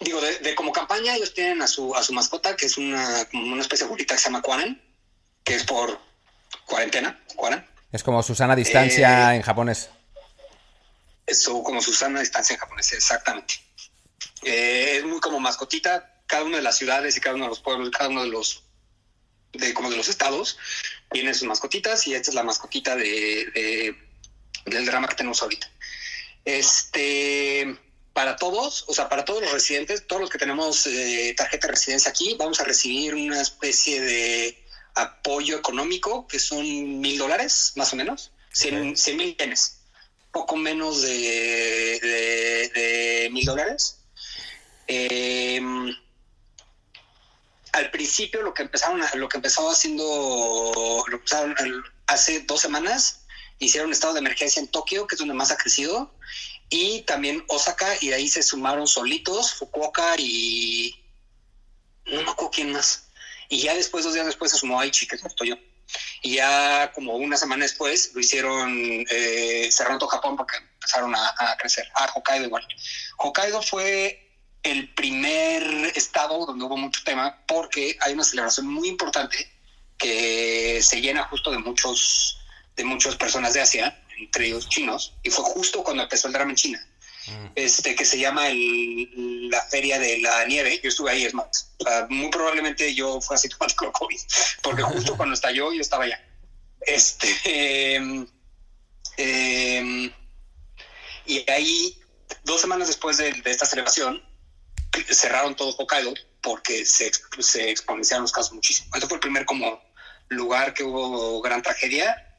digo, 0.00 0.20
de, 0.20 0.54
como 0.54 0.72
campaña 0.72 1.14
ellos 1.16 1.34
tienen 1.34 1.62
a 1.62 1.68
su, 1.68 1.94
a 1.94 2.02
su 2.02 2.12
mascota, 2.12 2.56
que 2.56 2.66
es 2.66 2.76
una, 2.76 3.28
una 3.32 3.60
especie 3.60 3.86
de 3.86 3.90
bolita 3.90 4.14
que 4.14 4.20
se 4.20 4.26
llama 4.26 4.42
Kwanan, 4.42 4.80
que 5.44 5.54
es 5.54 5.64
por 5.64 6.00
cuarentena, 6.66 7.20
Kwanan. 7.36 7.66
Es 7.92 8.02
como 8.02 8.22
Susana 8.22 8.56
distancia 8.56 9.32
eh, 9.32 9.36
en 9.36 9.42
japonés. 9.42 9.90
Eso, 11.26 11.62
como 11.62 11.80
Susana 11.82 12.20
distancia 12.20 12.54
en 12.54 12.60
japonés, 12.60 12.92
exactamente. 12.92 13.54
porque 14.42 14.96
es 14.98 15.04
muy 15.04 15.20
como 15.20 15.40
mascotita. 15.40 16.16
Cada 16.26 16.44
una 16.44 16.58
de 16.58 16.62
las 16.62 16.78
ciudades 16.78 17.16
y 17.16 17.20
cada 17.20 17.34
uno 17.34 17.44
de 17.46 17.50
los 17.50 17.60
pueblos, 17.60 17.90
cada 17.90 18.08
uno 18.08 18.22
de 18.22 18.28
los 18.28 18.62
de 19.52 19.74
como 19.74 19.90
de 19.90 19.96
los 19.96 20.08
estados 20.08 20.58
tiene 21.10 21.34
sus 21.34 21.48
mascotitas 21.48 22.06
y 22.06 22.14
esta 22.14 22.30
es 22.30 22.34
la 22.36 22.44
mascotita 22.44 22.94
de, 22.94 23.96
del 24.64 24.86
drama 24.86 25.08
que 25.08 25.16
tenemos 25.16 25.42
ahorita. 25.42 25.68
Este 26.44 27.76
para 28.12 28.36
todos, 28.36 28.84
o 28.88 28.94
sea, 28.94 29.08
para 29.08 29.24
todos 29.24 29.42
los 29.42 29.52
residentes, 29.52 30.06
todos 30.06 30.20
los 30.20 30.30
que 30.30 30.38
tenemos 30.38 30.86
eh, 30.86 31.34
tarjeta 31.36 31.66
de 31.68 31.72
residencia 31.72 32.10
aquí, 32.10 32.34
vamos 32.38 32.60
a 32.60 32.64
recibir 32.64 33.14
una 33.14 33.40
especie 33.40 34.00
de 34.00 34.64
apoyo 34.94 35.56
económico 35.56 36.26
que 36.26 36.38
son 36.38 37.00
mil 37.00 37.18
dólares, 37.18 37.72
más 37.76 37.92
o 37.92 37.96
menos, 37.96 38.32
cien 38.52 38.94
mil 39.16 39.36
yenes, 39.36 39.80
poco 40.32 40.56
menos 40.56 41.02
de 41.02 42.10
mil 43.30 43.44
dólares. 43.44 44.00
Em, 44.92 45.94
al 47.72 47.90
principio 47.92 48.42
lo 48.42 48.52
que 48.52 48.62
empezaron, 48.62 49.00
lo 49.14 49.28
que 49.28 49.36
empezó 49.36 49.70
haciendo, 49.70 51.04
lo 51.06 51.20
hace 52.08 52.40
dos 52.40 52.60
semanas, 52.60 53.20
hicieron 53.60 53.92
estado 53.92 54.14
de 54.14 54.18
emergencia 54.18 54.58
en 54.58 54.66
Tokio, 54.66 55.06
que 55.06 55.14
es 55.14 55.18
donde 55.20 55.34
más 55.34 55.52
ha 55.52 55.56
crecido, 55.56 56.12
y 56.70 57.02
también 57.02 57.44
Osaka, 57.48 57.96
y 58.00 58.12
ahí 58.12 58.28
se 58.28 58.44
sumaron 58.44 58.86
solitos, 58.86 59.54
Fukuoka 59.54 60.14
y 60.18 60.94
no 62.06 62.22
me 62.22 62.30
acuerdo 62.30 62.52
quién 62.52 62.72
más. 62.72 63.08
Y 63.48 63.58
ya 63.58 63.74
después, 63.74 64.04
dos 64.04 64.14
días 64.14 64.26
después, 64.26 64.52
se 64.52 64.56
sumó 64.56 64.78
Aichi, 64.78 65.06
que 65.08 65.16
estoy 65.16 65.48
yo. 65.48 65.56
Y 66.22 66.36
ya 66.36 66.92
como 66.94 67.16
una 67.16 67.36
semana 67.36 67.64
después 67.64 68.12
lo 68.14 68.20
hicieron, 68.20 69.04
eh, 69.10 69.68
cerrando 69.72 70.06
Japón 70.06 70.36
porque 70.36 70.58
empezaron 70.58 71.12
a, 71.16 71.34
a, 71.36 71.56
crecer. 71.56 71.90
Ah, 71.96 72.08
Hokkaido 72.14 72.46
igual. 72.46 72.64
Hokkaido 73.18 73.60
fue 73.60 74.30
el 74.62 74.94
primer 74.94 75.64
estado 75.96 76.46
donde 76.46 76.64
hubo 76.64 76.76
mucho 76.76 77.02
tema 77.04 77.42
porque 77.48 77.98
hay 78.00 78.12
una 78.12 78.22
celebración 78.22 78.66
muy 78.68 78.88
importante 78.88 79.50
que 79.98 80.80
se 80.82 81.00
llena 81.00 81.24
justo 81.24 81.50
de 81.50 81.58
muchos 81.58 82.36
de 82.76 82.84
muchas 82.84 83.16
personas 83.16 83.54
de 83.54 83.60
Asia 83.60 83.99
entre 84.20 84.46
ellos 84.46 84.68
chinos, 84.68 85.14
y 85.22 85.30
fue 85.30 85.44
justo 85.44 85.82
cuando 85.82 86.02
empezó 86.02 86.26
el 86.28 86.32
drama 86.32 86.50
en 86.50 86.56
China, 86.56 86.86
mm. 87.26 87.46
este, 87.54 87.94
que 87.94 88.04
se 88.04 88.18
llama 88.18 88.48
el, 88.48 89.48
la 89.50 89.62
Feria 89.62 89.98
de 89.98 90.18
la 90.18 90.44
Nieve. 90.44 90.80
Yo 90.82 90.88
estuve 90.88 91.10
ahí, 91.10 91.24
es 91.24 91.34
más. 91.34 91.72
muy 92.08 92.30
probablemente 92.30 92.94
yo 92.94 93.20
fui 93.20 93.34
así 93.34 93.48
tomando 93.58 93.92
COVID, 93.92 94.20
porque 94.62 94.82
justo 94.82 95.16
cuando 95.16 95.34
estalló 95.34 95.72
yo 95.72 95.80
estaba 95.80 96.04
allá. 96.04 96.22
Este, 96.82 97.94
em, 97.94 98.26
em, 99.16 100.12
y 101.26 101.50
ahí, 101.50 101.98
dos 102.44 102.60
semanas 102.60 102.88
después 102.88 103.18
de, 103.18 103.34
esta 103.44 103.66
celebración, 103.66 104.22
cerraron 105.10 105.54
todo 105.54 105.70
Hokkaido 105.76 106.12
porque 106.42 106.84
se, 106.84 107.10
se 107.38 107.70
exponenciaron 107.70 108.22
los 108.22 108.32
casos 108.32 108.52
muchísimo. 108.52 108.90
Este 108.94 109.06
fue 109.06 109.16
el 109.16 109.20
primer 109.20 109.44
como 109.44 109.80
lugar 110.28 110.74
que 110.74 110.84
hubo 110.84 111.40
gran 111.42 111.62
tragedia 111.62 112.29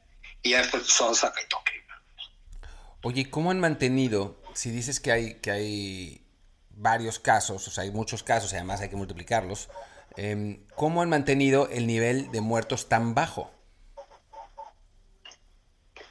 y 0.42 0.50
ya 0.50 0.58
después 0.58 1.00
Osaka 1.00 1.40
y 1.40 1.48
Tokio. 1.48 1.82
Oye, 3.02 3.30
¿cómo 3.30 3.50
han 3.50 3.60
mantenido, 3.60 4.40
si 4.54 4.70
dices 4.70 5.00
que 5.00 5.10
hay, 5.10 5.34
que 5.34 5.50
hay 5.50 6.24
varios 6.70 7.18
casos, 7.18 7.66
o 7.66 7.70
sea, 7.70 7.82
hay 7.82 7.90
muchos 7.90 8.22
casos 8.22 8.52
y 8.52 8.56
además 8.56 8.80
hay 8.80 8.88
que 8.88 8.96
multiplicarlos, 8.96 9.68
em, 10.16 10.64
¿cómo 10.76 11.02
han 11.02 11.08
mantenido 11.08 11.68
el 11.68 11.86
nivel 11.86 12.30
de 12.30 12.40
muertos 12.40 12.88
tan 12.88 13.14
bajo? 13.14 13.52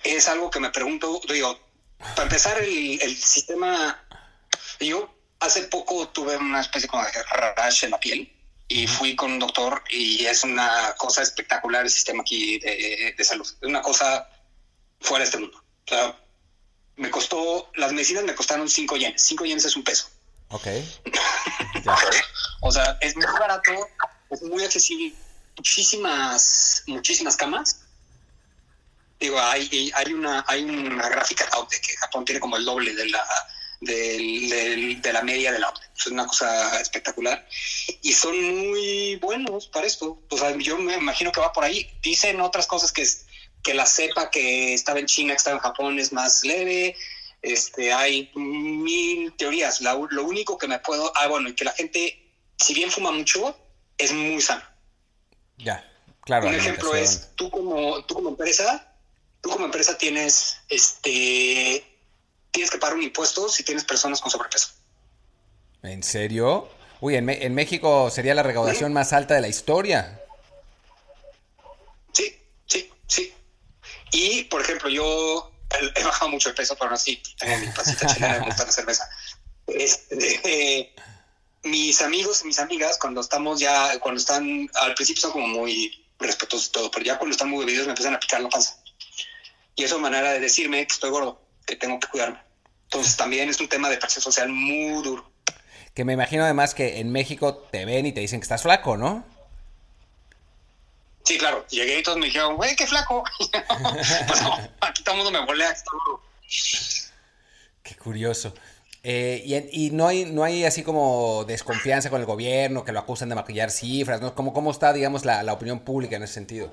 Es 0.04 0.28
algo 0.28 0.50
que 0.50 0.60
me 0.60 0.70
pregunto, 0.70 1.22
digo, 1.30 1.58
para 1.98 2.24
empezar 2.24 2.58
el, 2.60 3.16
sistema, 3.16 4.04
yo 4.80 5.14
hace 5.40 5.64
poco 5.64 6.10
tuve 6.10 6.36
una 6.38 6.60
especie 6.60 6.90
como 6.90 7.04
de 7.04 7.12
rash 7.56 7.86
en 7.86 7.92
la 7.92 8.00
piel 8.00 8.41
y 8.72 8.88
fui 8.88 9.18
con 9.18 9.34
un 9.34 9.40
doctor 9.40 9.84
y 9.90 10.26
es 10.26 10.46
una 10.46 10.96
cosa 10.98 11.22
espectacular 11.22 11.84
el 11.84 11.90
sistema 11.90 12.22
aquí 12.22 12.58
de, 12.60 13.14
de 13.18 13.24
salud, 13.24 13.46
es 13.46 13.68
una 13.68 13.82
cosa 13.82 14.30
fuera 15.02 15.24
de 15.24 15.26
este 15.26 15.40
mundo. 15.40 15.58
O 15.58 15.90
sea, 15.90 16.18
me 16.96 17.10
costó, 17.10 17.70
las 17.76 17.92
medicinas 17.92 18.24
me 18.24 18.34
costaron 18.34 18.70
5 18.70 18.96
yenes. 18.96 19.22
5 19.24 19.44
yenes 19.44 19.66
es 19.66 19.76
un 19.76 19.84
peso. 19.84 20.10
Ok. 20.50 20.68
o 22.62 22.72
sea, 22.72 22.98
es 23.02 23.16
muy 23.18 23.26
barato, 23.26 23.72
es 24.30 24.42
muy 24.44 24.64
accesible. 24.64 25.14
Muchísimas, 25.58 26.84
muchísimas 26.88 27.36
camas. 27.36 27.82
Digo, 29.20 29.38
hay, 29.38 29.92
hay, 29.94 30.14
una, 30.14 30.46
hay 30.48 30.64
una 30.64 31.10
gráfica 31.10 31.46
de 31.70 31.82
que 31.82 31.98
Japón 31.98 32.24
tiene 32.24 32.40
como 32.40 32.56
el 32.56 32.64
doble 32.64 32.96
de 32.96 33.10
la, 33.10 33.24
de, 33.82 35.00
de 35.02 35.14
la 35.14 35.24
media 35.24 35.52
de 35.52 35.60
la 35.60 35.74
Es 35.98 36.08
una 36.08 36.26
cosa 36.28 36.80
espectacular. 36.80 37.46
Y 38.02 38.14
son 38.14 38.70
muy 38.70 39.16
buenos 39.18 39.68
para 39.68 39.88
esto. 39.88 40.22
O 40.30 40.38
sea, 40.38 40.56
yo 40.58 40.78
me 40.78 40.96
imagino 40.96 41.32
que 41.32 41.42
va 41.42 41.52
por 41.52 41.64
ahí. 41.64 41.92
Dicen 42.02 42.40
otras 42.40 42.68
cosas 42.68 42.92
que 42.92 43.02
es 43.02 43.26
que 43.64 43.74
la 43.74 43.86
cepa 43.86 44.32
que 44.32 44.74
estaba 44.74 45.00
en 45.00 45.06
China, 45.06 45.34
que 45.34 45.38
estaba 45.38 45.58
en 45.58 45.64
Japón, 45.64 46.00
es 46.00 46.14
más 46.14 46.44
leve. 46.44 46.96
Este, 47.42 47.92
hay 47.92 48.32
mil 48.36 49.34
teorías. 49.34 49.82
lo 49.82 50.24
único 50.24 50.58
que 50.58 50.68
me 50.68 50.80
puedo. 50.80 51.12
Ah, 51.16 51.28
bueno, 51.28 51.50
y 51.50 51.56
que 51.56 51.66
la 51.66 51.74
gente, 51.74 52.32
si 52.58 52.74
bien 52.74 52.92
fuma 52.92 53.12
mucho, 53.12 53.58
es 53.98 54.12
muy 54.14 54.42
sano. 54.42 54.64
Ya, 55.58 55.88
claro. 56.22 56.48
Un 56.48 56.56
ejemplo 56.56 56.96
es: 56.96 57.32
tú 57.36 57.50
como, 57.50 58.04
tú 58.06 58.16
como 58.16 58.30
empresa, 58.30 58.96
tú 59.42 59.50
como 59.50 59.66
empresa 59.66 59.98
tienes, 59.98 60.58
este, 60.70 61.91
tienes 62.52 62.70
que 62.70 62.78
pagar 62.78 62.96
un 62.96 63.04
impuesto 63.04 63.50
si 63.50 63.64
tienes 63.64 63.84
personas 63.84 64.22
con 64.22 64.32
sobrepeso. 64.32 64.70
¿En 65.84 66.04
serio? 66.04 66.70
Uy, 67.00 67.16
en, 67.16 67.30
en 67.30 67.56
México 67.56 68.10
sería 68.12 68.36
la 68.36 68.44
recaudación 68.44 68.94
más 68.94 69.14
alta 69.14 69.34
de 69.34 69.42
la 69.42 69.48
historia. 69.48 70.22
Y, 74.12 74.44
por 74.46 74.62
ejemplo, 74.62 74.90
yo 74.90 75.52
he 75.96 76.04
bajado 76.04 76.30
mucho 76.30 76.50
de 76.50 76.56
peso, 76.56 76.76
pero 76.78 76.94
así 76.94 77.22
tengo 77.40 77.58
mi 77.58 77.68
pasita 77.68 78.06
chilena, 78.08 78.40
me 78.40 78.46
gusta 78.46 78.66
la 78.66 78.72
cerveza. 78.72 79.10
Este, 79.68 80.94
mis 81.64 82.02
amigos 82.02 82.42
y 82.44 82.48
mis 82.48 82.60
amigas, 82.60 82.98
cuando 82.98 83.22
estamos 83.22 83.60
ya, 83.60 83.98
cuando 84.00 84.20
están, 84.20 84.70
al 84.76 84.94
principio 84.96 85.22
son 85.22 85.32
como 85.32 85.48
muy 85.48 86.06
respetuosos 86.20 86.68
y 86.68 86.72
todo, 86.72 86.92
pero 86.92 87.06
ya 87.06 87.18
cuando 87.18 87.32
están 87.32 87.50
muy 87.50 87.66
bebidos 87.66 87.86
me 87.88 87.92
empiezan 87.92 88.14
a 88.14 88.20
picar 88.20 88.42
la 88.42 88.50
panza. 88.50 88.76
Y 89.76 89.86
eso 89.86 89.96
es 89.96 90.02
manera 90.02 90.34
de 90.34 90.42
decirme 90.42 90.86
que 90.86 90.94
estoy 90.94 91.10
gordo, 91.10 91.42
que 91.66 91.76
tengo 91.76 92.00
que 92.00 92.08
cuidarme. 92.08 92.40
Entonces 92.84 93.16
también 93.16 93.50
es 93.50 93.60
un 93.60 93.70
tema 93.70 93.90
de 93.90 93.98
presión 93.98 94.22
social 94.22 94.50
muy 94.50 95.02
duro. 95.04 95.32
Que 95.94 96.06
me 96.06 96.14
imagino 96.14 96.44
además 96.44 96.74
que 96.74 97.00
en 97.00 97.12
México 97.12 97.56
te 97.72 97.86
ven 97.86 98.06
y 98.06 98.12
te 98.12 98.22
dicen 98.22 98.40
que 98.40 98.46
estás 98.46 98.64
flaco, 98.64 98.98
¿no? 98.98 99.26
Sí, 101.24 101.38
claro. 101.38 101.66
Llegué 101.70 102.00
y 102.00 102.04
todos 102.04 102.18
me 102.18 102.26
dijeron, 102.26 102.56
güey, 102.56 102.76
qué 102.76 102.88
flaco. 102.88 103.24
pues 104.28 104.42
no, 104.42 104.58
aquí 104.82 105.04
todo 105.04 105.16
el 105.16 105.24
mundo 105.24 105.40
me 105.40 105.46
volea. 105.46 105.76
Qué 107.84 107.96
curioso. 107.96 108.54
Eh, 109.04 109.70
y, 109.72 109.90
no 109.92 110.08
hay 110.08 110.26
no 110.26 110.44
hay 110.44 110.64
así 110.64 110.84
como 110.84 111.44
desconfianza 111.46 112.12
con 112.12 112.20
el 112.22 112.28
gobierno, 112.28 112.86
que 112.86 112.92
lo 112.92 113.00
acusan 113.00 113.30
de 113.30 113.36
maquillar 113.36 113.72
cifras, 113.72 114.22
¿no? 114.22 114.36
¿Cómo, 114.36 114.54
cómo 114.54 114.70
está, 114.70 114.94
digamos, 114.94 115.26
la, 115.26 115.52
opinión 115.52 115.80
pública 115.80 116.18
en 116.18 116.24
ese 116.24 116.36
sentido? 116.36 116.72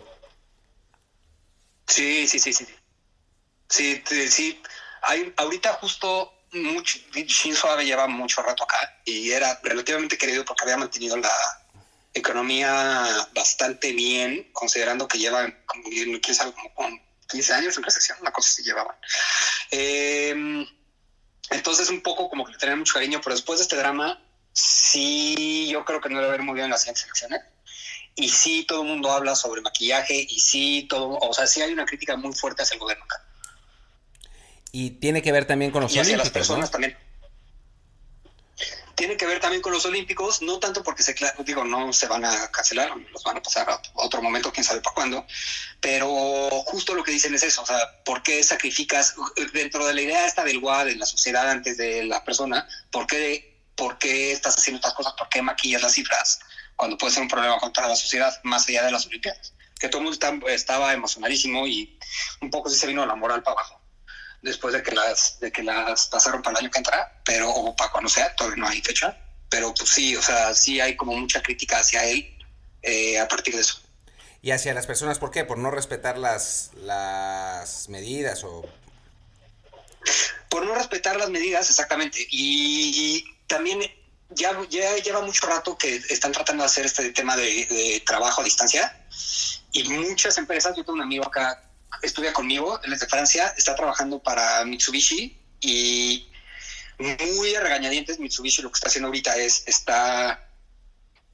Sí, 1.87 2.29
sí, 2.29 2.39
sí, 2.39 2.53
sí. 2.53 2.67
Sí, 3.69 4.03
sí. 4.29 4.63
Hay, 5.03 5.33
ahorita 5.37 5.75
justo 5.75 6.35
mucho, 6.53 6.99
Shinzo 7.13 7.69
Abe 7.71 7.85
lleva 7.85 8.07
mucho 8.07 8.43
rato 8.43 8.65
acá 8.65 9.01
y 9.05 9.31
era 9.31 9.61
relativamente 9.63 10.17
querido 10.17 10.45
porque 10.45 10.65
había 10.65 10.79
mantenido 10.79 11.17
la, 11.17 11.31
economía 12.19 13.29
bastante 13.35 13.93
bien, 13.93 14.51
considerando 14.53 15.09
que 15.09 15.19
llevan, 15.19 15.63
como, 15.67 15.85
como 15.85 16.75
con 16.75 17.03
15 17.31 17.55
años 17.55 17.77
en 17.77 17.83
recesión, 17.83 18.19
una 18.21 18.33
cosa 18.33 18.51
se 18.51 18.63
llevaban. 18.63 18.97
Em, 19.71 20.67
entonces, 21.51 21.89
un 21.91 22.03
poco 22.03 22.29
como 22.29 22.45
que 22.45 22.53
le 22.53 22.59
tenían 22.59 22.79
mucho 22.79 22.95
cariño, 22.95 23.21
pero 23.23 23.35
después 23.35 23.59
de 23.59 23.65
este 23.65 23.77
drama, 23.77 24.23
sí, 24.53 25.69
yo 25.71 25.85
creo 25.85 26.01
que 26.01 26.09
no 26.09 26.17
debe 26.17 26.29
haber 26.29 26.43
muy 26.43 26.55
bien 26.55 26.67
en 26.67 26.71
las 26.71 26.83
siguientes 26.83 27.05
elecciones. 27.05 27.41
Y 28.15 28.29
sí, 28.29 28.65
todo 28.67 28.83
el 28.83 28.89
mundo 28.89 29.13
habla 29.13 29.37
sobre 29.37 29.61
maquillaje, 29.61 30.27
y 30.29 30.41
sí, 30.41 30.87
todo, 30.89 31.19
o 31.21 31.33
sea, 31.33 31.47
sí 31.47 31.63
hay 31.63 31.73
una 31.73 31.87
crítica 31.87 32.17
muy 32.17 32.35
fuerte 32.35 32.63
hacia 32.63 32.75
el 32.75 32.81
gobierno 32.81 33.05
acá. 33.05 33.25
Y 34.79 34.91
tiene 34.91 35.23
que 35.23 35.33
ver 35.33 35.45
también 35.45 35.73
con 35.73 35.83
los 35.83 35.93
y 35.93 35.99
hacia 35.99 36.17
las 36.17 36.31
personas 36.31 36.71
también 36.71 36.97
tiene 38.95 39.17
que 39.17 39.27
ver 39.27 39.39
también 39.39 39.63
con 39.63 39.73
los 39.73 39.87
Olímpicos, 39.87 40.43
no 40.43 40.59
tanto 40.59 40.83
porque 40.83 41.05
se, 41.05 41.15
digo, 41.45 41.65
no 41.65 41.93
se 41.93 42.09
van 42.09 42.25
a 42.25 42.51
cancelar, 42.51 42.91
los 43.13 43.23
van 43.23 43.37
a 43.37 43.43
pasar 43.43 43.71
a 43.71 43.81
otro 43.95 44.21
momento, 44.21 44.53
quién 44.53 44.65
sabe 44.65 44.81
para 44.81 44.95
cuándo, 44.95 45.25
pero 45.81 46.09
justo 46.67 46.95
lo 46.95 47.05
que 47.05 47.13
dicen 47.13 47.33
es 47.33 47.45
eso, 47.45 47.63
o 47.63 47.67
sea, 47.67 47.79
¿por 48.05 48.25
qué 48.25 48.43
sacrificas 48.43 49.15
dentro 49.53 49.87
de 49.87 49.95
la 49.95 50.03
idea 50.03 50.27
esta 50.27 50.43
del 50.43 50.59
WAD 50.59 50.89
en 50.89 50.99
la 50.99 51.07
sociedad 51.07 51.49
antes 51.49 51.77
de 51.77 52.07
la 52.07 52.25
persona? 52.25 52.67
¿Por 52.91 53.07
qué, 53.07 53.63
por 53.77 53.99
qué 53.99 54.33
estás 54.33 54.59
haciendo 54.59 54.79
estas 54.79 54.95
cosas? 54.95 55.13
¿Por 55.17 55.29
qué 55.29 55.43
maquillas 55.43 55.83
las 55.83 55.93
cifras 55.93 56.41
cuando 56.75 56.99
puede 56.99 57.15
ser 57.15 57.23
un 57.23 57.29
problema 57.29 57.57
contra 57.59 57.87
la 57.87 57.95
sociedad 57.95 58.37
más 58.43 58.69
allá 58.69 58.85
de 58.85 58.91
las 58.91 59.07
Olimpiadas? 59.07 59.55
Que 59.79 59.89
todo 59.89 60.01
el 60.01 60.09
mundo 60.09 60.49
estaba 60.49 60.93
emocionadísimo 60.93 61.69
y 61.69 61.97
un 62.41 62.51
poco 62.51 62.69
sí 62.69 62.77
se 62.77 62.89
vino 62.89 63.07
la 63.07 63.15
moral 63.15 63.45
para 63.45 63.61
abajo. 63.61 63.78
Después 64.43 64.75
de 64.75 64.83
que 64.83 64.93
las, 64.93 65.39
de 65.41 65.53
que 65.53 65.63
las 65.63 66.09
pasaron 66.09 66.43
para 66.43 66.59
el 66.59 66.65
año 66.65 66.71
que 66.71 66.79
entra, 66.79 67.21
pero, 67.25 67.51
o 67.51 67.75
para 67.77 67.91
cuando 67.91 68.09
sea, 68.09 68.35
todavía 68.35 68.63
no 68.63 68.69
hay 68.69 68.81
fecha. 68.81 69.17
Pero 69.49 69.73
pues 69.73 69.91
sí, 69.91 70.15
o 70.15 70.23
sea, 70.23 70.55
sí 70.55 70.81
hay 70.81 70.97
como 70.97 71.15
mucha 71.15 71.43
crítica 71.43 71.79
hacia 71.79 72.05
él 72.05 72.37
eh, 72.83 73.19
a 73.19 73.27
partir 73.27 73.55
de 73.55 73.63
eso. 73.63 73.81
¿Y 74.43 74.51
hacia 74.51 74.75
las 74.75 74.87
personas 74.87 75.19
por 75.19 75.31
qué? 75.31 75.45
¿Por 75.45 75.59
no 75.59 75.71
respetar 75.71 76.19
las, 76.19 76.71
las 76.77 77.89
medidas 77.89 78.45
o...? 78.45 78.65
Por 80.49 80.65
no 80.65 80.75
respetar 80.75 81.17
las 81.17 81.31
medidas, 81.31 81.69
exactamente. 81.69 82.27
Y 82.31 83.25
también 83.47 83.81
ya, 84.31 84.57
ya 84.71 84.97
lleva 84.97 85.23
mucho 85.23 85.47
rato 85.47 85.77
que 85.77 85.97
están 85.97 86.33
tratando 86.33 86.63
de 86.63 86.67
hacer 86.67 86.87
este 86.87 87.11
tema 87.13 87.37
de, 87.37 88.03
trabajo 88.07 88.41
a 88.41 88.45
distancia 88.45 88.97
y 89.73 89.85
muchas 89.85 90.39
empresas, 90.39 90.77
yo 90.77 90.85
tengo 90.85 90.95
un 90.95 91.03
amigo 91.03 91.27
acá, 91.27 91.63
estudia 92.03 92.33
conmigo, 92.33 92.81
él 92.83 92.93
es 92.93 93.01
de 93.01 93.07
Francia, 93.07 93.55
está 93.57 93.75
trabajando 93.75 94.23
para 94.23 94.65
Mitsubishi 94.65 95.39
y 95.61 96.29
muy 96.99 97.55
a 97.55 97.61
regañadientes 97.61 98.19
Mitsubishi 98.19 98.63
lo 98.63 98.71
que 98.71 98.77
está 98.77 98.89
haciendo 98.89 99.09
ahorita 99.09 99.37
es, 99.37 99.65
está, 99.67 100.49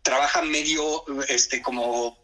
trabaja 0.02 0.42
medio, 0.42 1.04
este, 1.28 1.62
como 1.62 2.18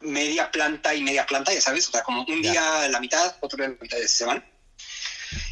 media 0.00 0.50
planta 0.50 0.94
y 0.94 1.02
media 1.02 1.26
planta, 1.26 1.52
ya 1.52 1.60
sabes, 1.60 1.88
o 1.88 1.92
sea, 1.92 2.02
como 2.02 2.24
un 2.24 2.42
día 2.42 2.88
la 2.88 3.00
mitad, 3.00 3.36
otro 3.40 3.56
día 3.56 3.68
la 3.68 3.76
mitad 3.80 3.98
de 3.98 4.08
se 4.08 4.24
van. 4.24 4.44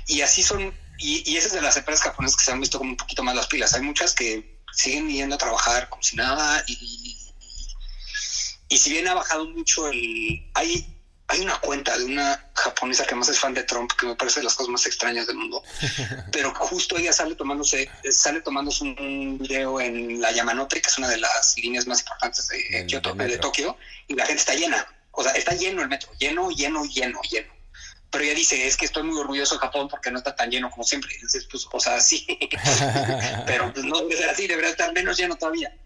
Y 0.07 0.21
así 0.21 0.43
son 0.43 0.73
y, 0.99 1.31
y 1.31 1.37
esa 1.37 1.49
es 1.49 1.52
de 1.52 1.61
las 1.61 1.76
empresas 1.76 2.05
japonesas 2.05 2.37
que 2.37 2.45
se 2.45 2.52
han 2.52 2.61
visto 2.61 2.78
como 2.78 2.90
un 2.90 2.97
poquito 2.97 3.23
más 3.23 3.35
las 3.35 3.47
pilas. 3.47 3.75
Hay 3.75 3.83
muchas 3.83 4.14
que 4.14 4.61
siguen 4.73 5.09
yendo 5.09 5.35
a 5.35 5.38
trabajar 5.38 5.88
como 5.88 6.02
si 6.02 6.16
nada 6.16 6.64
y, 6.66 7.16
y, 8.69 8.78
si 8.78 8.90
bien 8.90 9.09
ha 9.09 9.14
bajado 9.14 9.47
mucho 9.49 9.88
el... 9.88 10.50
Hay, 10.55 10.96
hay 11.28 11.40
una 11.40 11.59
cuenta 11.61 11.97
de 11.99 12.04
una 12.04 12.50
japonesa 12.54 13.04
que 13.06 13.14
más 13.14 13.28
es 13.28 13.38
fan 13.38 13.54
de 13.54 13.64
Trump, 13.64 13.90
que 13.99 14.06
me 14.06 14.16
parece 14.16 14.40
de 14.40 14.45
las 14.45 14.54
cosas 14.54 14.71
más 14.71 14.87
extrañas 14.87 15.26
del 15.26 15.37
mundo, 15.37 15.62
pero 16.33 16.54
justo 16.54 16.97
ella 16.97 17.12
sale 17.12 17.35
tomándose, 17.35 17.90
sale 18.11 18.40
tomándose 18.40 18.85
un 18.85 19.38
video 19.38 19.80
en 19.80 20.21
la 20.21 20.30
Yamanote, 20.33 20.80
que 20.80 20.88
es 20.88 20.99
una 20.99 21.09
de 21.09 21.18
las 21.18 21.56
líneas 21.59 21.87
más 21.87 22.00
importantes 22.00 22.49
de, 22.49 22.85
de 22.85 23.38
Tokio, 23.38 23.76
y 24.06 24.14
la 24.14 24.26
gente 24.26 24.40
está 24.40 24.54
llena. 24.54 24.87
O 25.18 25.23
sea, 25.23 25.33
está 25.33 25.54
lleno 25.54 25.80
el 25.83 25.88
metro, 25.88 26.12
lleno, 26.18 26.50
lleno, 26.50 26.85
lleno, 26.85 27.21
lleno 27.23 27.56
pero 28.11 28.25
ella 28.25 28.35
dice, 28.35 28.66
es 28.66 28.76
que 28.76 28.87
estoy 28.87 29.02
muy 29.02 29.18
orgulloso 29.18 29.56
de 29.56 29.61
Japón 29.61 29.88
porque 29.88 30.11
no 30.11 30.18
está 30.18 30.35
tan 30.35 30.50
lleno 30.50 30.71
como 30.71 30.85
siempre. 30.85 31.12
Entonces, 31.14 31.47
pues, 31.50 31.66
o 31.71 31.80
sea, 31.80 32.00
sí, 32.00 32.26
pero 33.47 33.73
pues 33.73 33.85
no 33.85 34.00
debe 34.00 34.16
ser 34.16 34.30
así, 34.30 34.47
debería 34.47 34.71
estar 34.71 34.92
menos 34.95 35.18
lleno 35.18 35.37
todavía. 35.37 35.76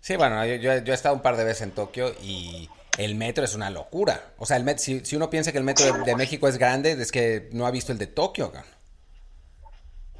Sí, 0.00 0.16
bueno, 0.16 0.44
yo, 0.46 0.72
he 0.72 0.92
estado 0.92 1.14
un 1.14 1.22
par 1.22 1.36
de 1.36 1.44
veces 1.44 1.62
en 1.62 1.72
Tokio 1.72 2.14
y 2.22 2.70
el 2.96 3.14
metro 3.14 3.44
es 3.44 3.54
una 3.54 3.70
locura. 3.70 4.32
O 4.38 4.46
sea, 4.46 4.56
el 4.56 4.64
met 4.64 4.78
si, 4.78 5.02
uno 5.16 5.30
piensa 5.30 5.52
que 5.52 5.58
el 5.58 5.64
metro 5.64 6.04
de, 6.04 6.16
México 6.16 6.48
es 6.48 6.58
grande, 6.58 6.92
es 6.92 7.12
que 7.12 7.48
no 7.52 7.66
ha 7.66 7.70
visto 7.70 7.92
el 7.92 7.98
de 7.98 8.06
Tokio. 8.06 8.52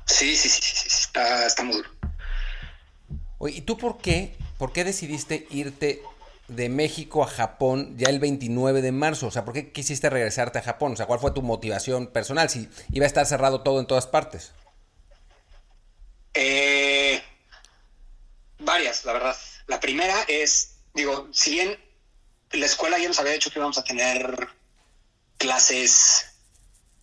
Sí, 0.05 0.37
sí, 0.37 0.49
sí, 0.49 0.61
sí, 0.63 0.89
está, 0.89 1.47
está 1.47 1.65
muy 1.65 1.77
duro. 1.77 1.91
Oye, 3.39 3.57
¿y 3.57 3.61
tú 3.63 3.77
por 3.77 3.99
qué, 3.99 4.37
por 4.59 4.73
qué 4.73 4.85
decidiste 4.85 5.47
irte 5.51 6.03
de 6.49 6.69
México 6.69 7.23
a 7.23 7.27
Japón 7.27 7.97
ya 7.99 8.09
el 8.09 8.21
29 8.21 8.83
de 8.83 8.93
marzo? 8.93 9.27
O 9.27 9.31
sea, 9.31 9.45
¿por 9.45 9.55
qué 9.55 9.73
quisiste 9.73 10.11
regresarte 10.11 10.59
a 10.59 10.63
Japón? 10.63 10.93
O 10.93 10.97
sea, 10.97 11.07
¿cuál 11.07 11.21
fue 11.21 11.33
tu 11.33 11.43
motivación 11.43 12.07
personal? 12.09 12.49
Si 12.51 12.69
iba 12.93 13.05
a 13.05 13.09
estar 13.09 13.27
cerrado 13.27 13.63
todo 13.63 13.81
en 13.81 13.87
todas 13.87 14.07
partes. 14.07 14.53
Eh, 16.35 17.23
varias, 18.59 19.05
la 19.05 19.13
verdad. 19.15 19.37
La 19.67 19.81
primera 19.81 20.15
es, 20.29 20.77
digo, 20.95 21.29
si 21.33 21.53
bien 21.53 21.86
la 22.57 22.67
escuela 22.67 22.99
ya 22.99 23.09
nos 23.09 23.19
había 23.19 23.33
dicho 23.33 23.51
que 23.51 23.59
íbamos 23.59 23.79
a 23.79 23.85
tener 23.85 24.49
clases 25.39 26.27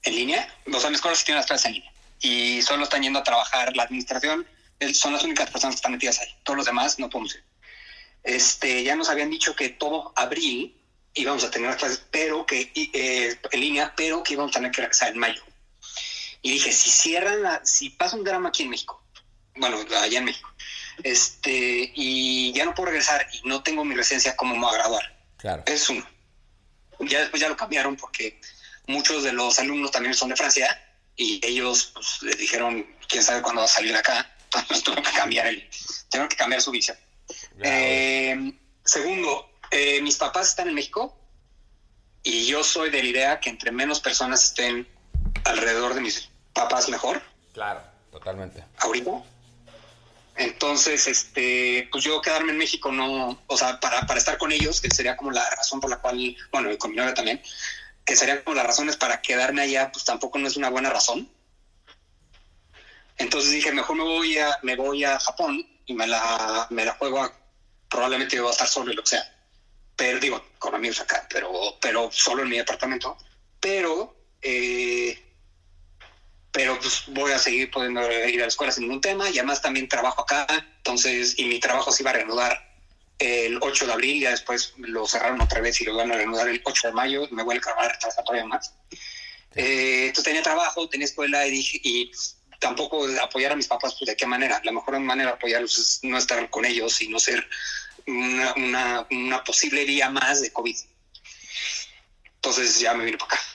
en 0.04 0.16
línea, 0.16 0.56
o 0.72 0.80
sea, 0.80 0.90
la 0.90 0.96
escuela 0.96 1.16
sí 1.16 1.26
tiene 1.26 1.40
las 1.40 1.48
clases 1.48 1.68
en 1.68 1.74
línea 1.74 1.94
y 2.20 2.62
solo 2.62 2.84
están 2.84 3.04
yendo 3.04 3.20
a 3.20 3.24
trabajar 3.24 3.76
la 3.76 3.84
administración, 3.84 4.48
son 4.94 5.14
las 5.14 5.24
únicas 5.24 5.50
personas 5.50 5.76
que 5.76 5.78
están 5.78 5.92
metidas 5.92 6.20
ahí. 6.20 6.30
Todos 6.44 6.58
los 6.58 6.66
demás 6.66 7.00
no 7.00 7.10
podemos 7.10 7.36
ir 7.36 7.44
este, 8.24 8.84
ya 8.84 8.96
nos 8.96 9.10
habían 9.10 9.30
dicho 9.30 9.56
que 9.56 9.70
todo 9.70 10.14
abril 10.16 10.80
íbamos 11.14 11.44
a 11.44 11.52
tener 11.52 11.70
las 11.70 11.78
clases, 11.78 12.04
pero 12.10 12.46
que 12.46 12.72
eh, 12.76 13.38
en 13.52 13.60
línea, 13.60 13.94
pero 13.96 14.24
que 14.24 14.34
íbamos 14.34 14.52
a 14.52 14.60
tener 14.60 14.72
que 14.72 14.82
regresar 14.82 15.10
en 15.10 15.20
mayo. 15.20 15.44
Y 16.42 16.52
dije, 16.52 16.72
si 16.72 16.90
cierran, 16.90 17.44
la, 17.44 17.62
si 17.64 17.90
pasa 17.90 18.16
un 18.16 18.24
drama 18.24 18.50
aquí 18.50 18.64
en 18.64 18.70
México, 18.70 19.04
bueno, 19.56 19.78
allá 20.02 20.18
en 20.18 20.26
México, 20.26 20.50
este, 21.04 21.92
y 21.96 22.52
ya 22.54 22.66
no 22.66 22.74
puedo 22.74 22.88
regresar 22.88 23.28
y 23.32 23.48
no 23.48 23.62
tengo 23.62 23.86
mi 23.86 23.96
residencia, 23.96 24.36
¿cómo 24.36 24.56
me 24.56 24.68
a 24.68 24.74
graduar? 24.74 25.13
Claro. 25.44 25.62
Es 25.66 25.90
uno. 25.90 26.08
Ya 27.02 27.20
después 27.20 27.42
ya 27.42 27.50
lo 27.50 27.58
cambiaron 27.58 27.98
porque 27.98 28.40
muchos 28.88 29.24
de 29.24 29.34
los 29.34 29.60
alumnos 29.60 29.92
también 29.92 30.14
son 30.14 30.30
de 30.30 30.38
Francia 30.38 30.82
y 31.18 31.46
ellos 31.46 31.92
pues, 31.94 32.22
les 32.22 32.38
dijeron, 32.38 32.88
quién 33.10 33.22
sabe 33.22 33.42
cuándo 33.42 33.60
va 33.60 33.66
a 33.66 33.70
salir 33.70 33.94
acá, 33.94 34.34
entonces 34.46 34.84
tuve 34.86 35.02
que 35.02 35.12
cambiar 35.12 35.48
el, 35.48 35.70
tengo 36.10 36.30
que 36.30 36.38
cambiar 36.38 36.62
su 36.62 36.72
visa. 36.72 36.98
Eh, 37.60 38.54
segundo, 38.86 39.58
eh, 39.70 40.02
mis 40.02 40.16
papás 40.16 40.48
están 40.48 40.70
en 40.70 40.76
México 40.76 41.14
y 42.24 42.46
yo 42.46 42.64
soy 42.64 42.90
de 42.90 43.04
la 43.04 43.10
idea 43.10 43.40
que 43.42 43.50
entre 43.50 43.74
menos 43.74 44.00
personas 44.00 44.46
estén 44.46 44.88
alrededor 45.44 45.94
de 45.94 46.00
mis 46.00 46.30
papás, 46.54 46.88
mejor. 46.88 47.22
Claro, 47.52 47.82
totalmente. 48.14 48.64
Ahorita. 48.78 49.12
Entonces, 50.36 51.08
este, 51.08 51.88
pues 51.92 52.04
yo 52.04 52.22
quedarme 52.22 52.52
en 52.52 52.58
México 52.58 52.92
no, 52.92 53.44
o 53.46 53.58
sea, 53.58 53.80
para, 53.80 54.06
para 54.08 54.20
estar 54.20 54.38
con 54.38 54.52
ellos, 54.52 54.82
que 54.82 54.90
sería 54.90 55.16
como 55.16 55.32
la 55.32 55.48
razón 55.52 55.80
por 55.80 55.90
la 55.90 55.98
cual, 55.98 56.36
bueno, 56.52 56.72
y 56.72 56.78
con 56.78 56.92
mi 56.92 56.98
novia 56.98 57.14
también, 57.14 57.42
que 58.04 58.16
serían 58.16 58.42
como 58.44 58.56
las 58.56 58.66
razones 58.66 58.98
para 58.98 59.22
quedarme 59.22 59.62
allá, 59.62 59.92
pues 59.92 60.06
tampoco 60.06 60.40
no 60.40 60.48
es 60.48 60.58
una 60.58 60.70
buena 60.70 60.90
razón. 60.90 61.30
Entonces 63.18 63.52
dije, 63.52 63.72
mejor 63.72 63.96
me 63.96 64.04
voy 64.04 64.38
a, 64.40 64.58
me 64.64 64.76
voy 64.76 65.04
a 65.04 65.20
Japón 65.20 65.66
y 65.86 65.94
me 65.94 66.08
la, 66.08 66.68
me 66.72 66.84
la 66.84 66.94
juego 66.94 67.32
probablemente 67.90 68.40
voy 68.40 68.50
a 68.50 68.54
estar 68.54 68.68
solo 68.68 68.92
y 68.92 68.96
lo 68.96 69.04
que 69.04 69.10
sea. 69.10 69.30
Pero 69.96 70.20
digo, 70.20 70.44
con 70.58 70.74
amigos 70.74 71.00
acá, 71.00 71.28
pero, 71.30 71.52
pero 71.80 72.10
solo 72.12 72.42
en 72.42 72.50
mi 72.50 72.58
departamento. 72.58 73.18
Pero, 73.60 74.16
eh, 74.42 75.33
pero 76.54 76.80
pues 76.80 77.06
voy 77.08 77.32
a 77.32 77.40
seguir 77.40 77.72
pudiendo 77.72 78.00
ir 78.28 78.40
a 78.40 78.44
la 78.44 78.48
escuela 78.48 78.72
sin 78.72 78.84
ningún 78.84 79.02
tema. 79.02 79.28
Y 79.30 79.40
además 79.40 79.62
también 79.62 79.90
trabajo 79.90 80.22
acá. 80.22 80.46
Entonces, 80.78 81.34
y 81.38 81.46
mi 81.46 81.60
trabajo 81.60 81.92
se 81.92 82.04
iba 82.04 82.12
a 82.12 82.14
reanudar 82.14 82.72
el 83.18 83.58
8 83.60 83.88
de 83.88 83.94
abril. 83.94 84.22
Ya 84.22 84.30
después 84.30 84.74
lo 84.78 85.08
cerraron 85.08 85.42
otra 85.42 85.62
vez 85.62 85.82
y 85.82 85.86
lo 85.86 85.96
van 85.96 86.12
a 86.12 86.16
reanudar 86.16 86.48
el 86.48 86.62
8 86.64 86.90
de 86.90 86.94
mayo. 86.94 87.28
Me 87.32 87.42
voy 87.42 87.56
a 87.56 87.58
acabar 87.58 87.98
todavía 88.24 88.46
más. 88.46 88.72
Eh, 89.56 90.06
entonces 90.08 90.26
tenía 90.26 90.44
trabajo, 90.44 90.88
tenía 90.88 91.06
escuela 91.06 91.46
y 91.48 91.52
dije, 91.52 91.80
y 91.84 92.12
tampoco 92.60 93.08
apoyar 93.22 93.52
a 93.52 93.56
mis 93.56 93.68
papás, 93.68 93.96
pues 93.98 94.10
de 94.10 94.16
qué 94.16 94.28
manera. 94.28 94.62
La 94.64 94.72
mejor 94.72 95.00
manera 95.00 95.32
de 95.32 95.36
apoyarlos 95.38 95.78
es 95.80 96.00
no 96.04 96.20
estar 96.20 96.50
con 96.52 96.66
ellos 96.66 97.02
y 97.02 97.08
no 97.08 97.20
ser 97.20 97.48
una, 98.06 99.08
una, 99.10 99.44
posible 99.44 99.86
día 99.86 100.12
más 100.12 100.42
de 100.42 100.54
COVID. 100.54 100.78
Entonces 102.36 102.80
ya 102.80 102.94
me 102.94 103.06
vine 103.06 103.18
para 103.18 103.34
acá. 103.34 103.53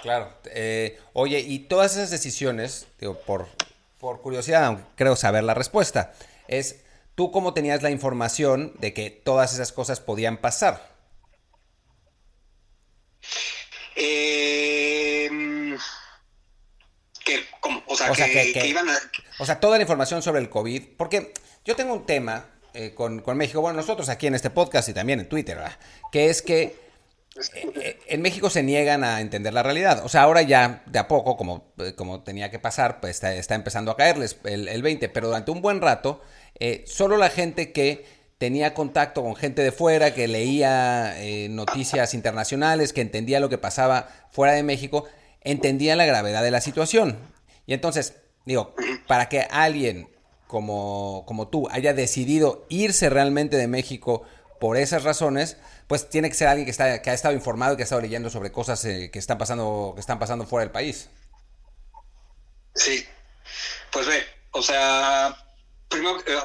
Claro. 0.00 0.32
Eh, 0.46 0.98
oye, 1.12 1.40
y 1.40 1.60
todas 1.60 1.96
esas 1.96 2.10
decisiones, 2.10 2.86
digo, 3.00 3.18
por, 3.20 3.48
por 3.98 4.20
curiosidad, 4.20 4.64
aunque 4.64 4.84
creo 4.94 5.16
saber 5.16 5.44
la 5.44 5.54
respuesta, 5.54 6.14
es 6.48 6.80
tú 7.14 7.30
cómo 7.30 7.54
tenías 7.54 7.82
la 7.82 7.90
información 7.90 8.74
de 8.78 8.92
que 8.92 9.10
todas 9.10 9.52
esas 9.54 9.72
cosas 9.72 10.00
podían 10.00 10.38
pasar. 10.38 10.94
Eh, 13.96 15.76
que, 17.24 17.44
o 17.86 17.96
sea, 17.96 18.12
que, 18.12 18.66
iban 18.66 18.88
a... 18.88 18.96
O 19.38 19.46
sea, 19.46 19.58
toda 19.58 19.78
la 19.78 19.82
información 19.82 20.22
sobre 20.22 20.40
el 20.40 20.48
COVID, 20.48 20.82
porque 20.96 21.32
yo 21.64 21.74
tengo 21.74 21.92
un 21.94 22.06
tema 22.06 22.46
eh, 22.74 22.94
con, 22.94 23.22
México, 23.36 23.60
bueno, 23.62 23.78
nosotros 23.78 24.08
aquí 24.10 24.26
en 24.26 24.34
este 24.34 24.50
podcast 24.50 24.88
y 24.88 24.92
también 24.92 25.20
en 25.20 25.28
Twitter, 25.28 25.58
que 26.12 26.28
es 26.28 26.42
que 26.42 26.85
en 28.08 28.22
México 28.22 28.50
se 28.50 28.62
niegan 28.62 29.04
a 29.04 29.20
entender 29.20 29.52
la 29.52 29.62
realidad. 29.62 30.04
O 30.04 30.08
sea, 30.08 30.22
ahora 30.22 30.42
ya 30.42 30.82
de 30.86 30.98
a 30.98 31.08
poco, 31.08 31.36
como, 31.36 31.72
eh, 31.78 31.94
como 31.94 32.22
tenía 32.22 32.50
que 32.50 32.58
pasar, 32.58 33.00
pues 33.00 33.22
está, 33.22 33.54
empezando 33.54 33.90
a 33.90 33.96
caerles 33.96 34.38
el, 34.44 34.68
el, 34.68 34.82
20, 34.82 35.08
pero 35.08 35.28
durante 35.28 35.50
un 35.50 35.62
buen 35.62 35.80
rato, 35.80 36.22
solo 36.86 37.16
la 37.16 37.28
gente 37.28 37.72
que 37.72 38.06
tenía 38.38 38.74
contacto 38.74 39.22
con 39.22 39.36
gente 39.36 39.62
de 39.62 39.72
fuera, 39.72 40.14
que 40.14 40.28
leía 40.28 41.14
noticias 41.50 42.14
internacionales, 42.14 42.92
que 42.92 43.00
entendía 43.02 43.40
lo 43.40 43.48
que 43.48 43.58
pasaba 43.58 44.08
fuera 44.30 44.52
de 44.52 44.62
México, 44.62 45.04
entendía 45.42 45.96
la 45.96 46.06
gravedad 46.06 46.42
de 46.42 46.50
la 46.50 46.60
situación. 46.60 47.18
Y 47.66 47.74
entonces, 47.74 48.14
digo, 48.44 48.74
para 49.06 49.28
que 49.28 49.40
alguien 49.50 50.08
como, 50.46 51.24
como 51.26 51.48
tú 51.48 51.68
haya 51.70 51.92
decidido 51.92 52.66
irse 52.68 53.10
realmente 53.10 53.56
de 53.56 53.66
México 53.66 54.22
por 54.58 54.76
esas 54.76 55.04
razones, 55.04 55.56
pues 55.86 56.08
tiene 56.08 56.28
que 56.28 56.34
ser 56.34 56.48
alguien 56.48 56.64
que, 56.64 56.70
está, 56.70 57.02
que 57.02 57.10
ha 57.10 57.14
estado 57.14 57.34
informado 57.34 57.74
y 57.74 57.76
que 57.76 57.82
ha 57.82 57.84
estado 57.84 58.00
leyendo 58.00 58.30
sobre 58.30 58.52
cosas 58.52 58.84
eh, 58.84 59.10
que, 59.12 59.18
están 59.18 59.38
pasando, 59.38 59.92
que 59.94 60.00
están 60.00 60.18
pasando 60.18 60.46
fuera 60.46 60.64
del 60.64 60.72
país. 60.72 61.08
Sí, 62.74 63.06
pues 63.90 64.06
ve, 64.06 64.24
o 64.50 64.62
sea, 64.62 65.36
primero, 65.88 66.18
eh, 66.26 66.38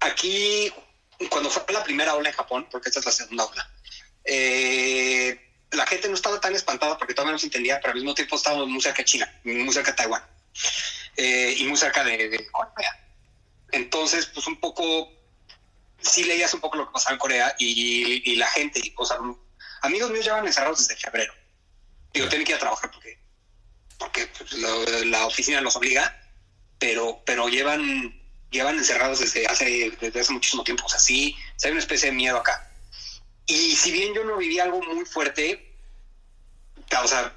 aquí, 0.00 0.72
cuando 1.28 1.50
fue 1.50 1.64
la 1.72 1.84
primera 1.84 2.14
ola 2.14 2.30
en 2.30 2.34
Japón, 2.34 2.66
porque 2.70 2.88
esta 2.88 3.00
es 3.00 3.06
la 3.06 3.12
segunda 3.12 3.44
ola, 3.44 3.70
eh, 4.24 5.48
la 5.70 5.86
gente 5.86 6.08
no 6.08 6.14
estaba 6.14 6.40
tan 6.40 6.54
espantada 6.54 6.96
porque 6.96 7.14
todavía 7.14 7.32
no 7.32 7.38
se 7.38 7.46
entendía, 7.46 7.80
pero 7.80 7.92
al 7.92 7.96
mismo 7.96 8.14
tiempo 8.14 8.36
estábamos 8.36 8.68
muy 8.68 8.80
cerca 8.80 8.98
de 8.98 9.04
China, 9.04 9.40
muy 9.44 9.72
cerca 9.72 9.90
de 9.90 9.96
Taiwán 9.96 10.22
eh, 11.16 11.54
y 11.58 11.64
muy 11.64 11.76
cerca 11.76 12.04
de, 12.04 12.46
Corea. 12.50 13.04
Entonces, 13.72 14.26
pues 14.26 14.46
un 14.46 14.58
poco, 14.60 15.10
sí 16.00 16.24
leías 16.24 16.52
un 16.54 16.60
poco 16.60 16.76
lo 16.76 16.86
que 16.86 16.92
pasaba 16.92 17.14
en 17.14 17.18
Corea 17.18 17.54
y, 17.58 18.36
la 18.36 18.48
gente, 18.48 18.80
o 18.96 19.04
sea, 19.04 19.18
amigos 19.82 20.10
míos 20.10 20.24
llevan 20.24 20.46
encerrados 20.46 20.86
desde 20.86 21.00
febrero. 21.00 21.32
Digo, 22.12 22.28
tienen 22.28 22.46
que 22.46 22.52
ir 22.52 22.56
a 22.56 22.60
trabajar 22.60 22.90
porque, 22.90 23.18
porque 23.98 24.26
pues, 24.26 24.52
la 24.52 25.26
oficina 25.26 25.60
los 25.60 25.76
obliga, 25.76 26.16
pero, 26.78 27.22
pero 27.26 27.48
llevan, 27.48 28.14
llevan 28.50 28.78
encerrados 28.78 29.20
desde 29.20 29.46
hace, 29.46 29.90
desde 30.00 30.20
hace 30.20 30.32
muchísimo 30.32 30.64
tiempo. 30.64 30.86
O 30.86 30.88
sea, 30.88 30.98
sí, 30.98 31.36
hay 31.62 31.70
una 31.70 31.80
especie 31.80 32.10
de 32.10 32.16
miedo 32.16 32.38
acá. 32.38 32.70
Y 33.46 33.74
si 33.76 33.90
bien 33.90 34.14
yo 34.14 34.24
no 34.24 34.36
viví 34.36 34.58
algo 34.58 34.80
muy 34.82 35.04
fuerte, 35.04 35.68
o 37.02 37.08
sea, 37.08 37.34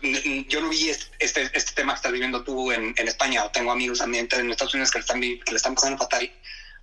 yo 0.47 0.61
no 0.61 0.69
vi 0.69 0.89
este, 0.89 1.09
este, 1.19 1.73
tema 1.73 1.93
que 1.93 1.97
estás 1.97 2.11
viviendo 2.11 2.43
tú 2.43 2.71
en, 2.71 2.93
España, 2.97 3.43
o 3.43 3.51
tengo 3.51 3.71
amigos 3.71 3.99
también 3.99 4.27
en 4.31 4.51
Estados 4.51 4.73
Unidos 4.73 4.91
que 4.91 4.99
le 4.99 5.01
están, 5.01 5.21
que 5.21 5.51
le 5.51 5.57
están 5.57 5.75
pasando 5.75 5.97
fatal, 5.97 6.31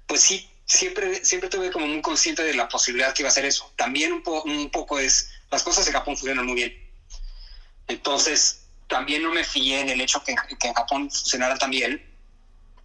pues 0.07 0.21
sí, 0.21 0.51
siempre, 0.69 1.25
siempre 1.25 1.49
tuve 1.49 1.71
como 1.71 1.87
muy 1.87 2.01
consciente 2.03 2.45
de 2.45 2.55
la 2.55 2.69
posibilidad 2.69 3.13
que 3.13 3.23
iba 3.23 3.29
a 3.29 3.33
ser 3.33 3.47
eso. 3.47 3.73
También 3.75 4.13
un, 4.13 4.23
un 4.45 4.71
poco 4.71 4.99
es, 4.99 5.31
las 5.51 5.63
cosas 5.63 5.87
en 5.87 5.95
Japón 5.95 6.17
funcionan 6.17 6.47
muy 6.47 6.55
bien. 6.55 6.91
Entonces, 7.89 8.67
también 8.87 9.23
no 9.23 9.33
me 9.33 9.45
fié 9.45 9.81
en 9.81 9.89
el 9.89 10.01
hecho 10.01 10.23
que, 10.23 10.37
que 10.61 10.69
en 10.69 10.75
Japón 10.75 11.11
funcionara 11.11 11.57
tan 11.57 11.71
bien 11.71 12.05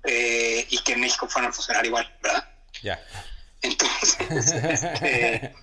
eh, 0.06 0.66
y 0.70 0.78
que 0.80 0.94
en 0.94 1.02
México 1.02 1.28
fueran 1.28 1.52
a 1.52 1.54
funcionar 1.54 1.86
igual, 1.86 2.12
¿verdad? 2.24 2.50
Ya. 2.82 3.06
Entonces, 3.62 4.18
este, 4.54 5.54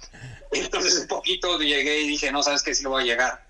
entonces 0.53 0.97
un 0.97 1.09
poquito 1.09 1.59
llegué 1.59 2.01
y 2.01 2.09
dije, 2.09 2.31
no, 2.31 2.43
sabes 2.43 2.63
que 2.63 2.75
sí 2.75 2.83
lo 2.83 2.91
voy 2.91 3.03
a 3.03 3.07
llegar. 3.07 3.47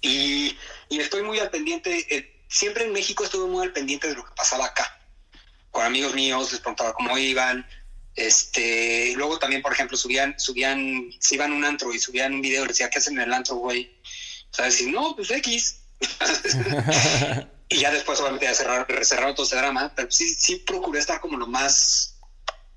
Y, 0.00 0.56
y 0.88 1.00
estoy 1.00 1.22
muy 1.22 1.40
al 1.40 1.50
pendiente, 1.50 2.06
eh, 2.14 2.42
siempre 2.48 2.84
en 2.84 2.92
México 2.92 3.24
estuve 3.24 3.48
muy 3.48 3.66
al 3.66 3.72
pendiente 3.72 4.08
de 4.08 4.14
lo 4.14 4.24
que 4.24 4.32
pasaba 4.36 4.66
acá. 4.66 5.00
Con 5.76 5.84
amigos 5.84 6.14
míos 6.14 6.52
les 6.52 6.60
preguntaba 6.62 6.94
cómo 6.94 7.18
iban. 7.18 7.68
Este, 8.14 9.12
luego 9.14 9.38
también, 9.38 9.60
por 9.60 9.74
ejemplo, 9.74 9.94
subían, 9.94 10.34
subían, 10.40 11.10
se 11.20 11.34
iban 11.34 11.52
a 11.52 11.54
un 11.54 11.66
antro 11.66 11.92
y 11.92 11.98
subían 11.98 12.32
un 12.32 12.40
video, 12.40 12.64
decía, 12.64 12.88
¿qué 12.88 12.98
hacen 12.98 13.18
en 13.18 13.24
el 13.24 13.34
antro, 13.34 13.56
güey? 13.56 13.94
¿Sabes? 14.50 14.80
Y 14.80 14.86
no, 14.86 15.14
pues 15.14 15.30
X. 15.30 15.82
y 17.68 17.76
ya 17.76 17.90
después, 17.90 18.18
obviamente, 18.20 18.46
ya 18.46 18.54
cerrar, 18.54 18.86
cerrar 19.04 19.34
todo 19.34 19.44
ese 19.44 19.56
drama, 19.56 19.92
pero 19.94 20.10
sí, 20.10 20.34
sí 20.34 20.56
procuré 20.56 20.98
estar 20.98 21.20
como 21.20 21.36
lo 21.36 21.46
más 21.46 22.20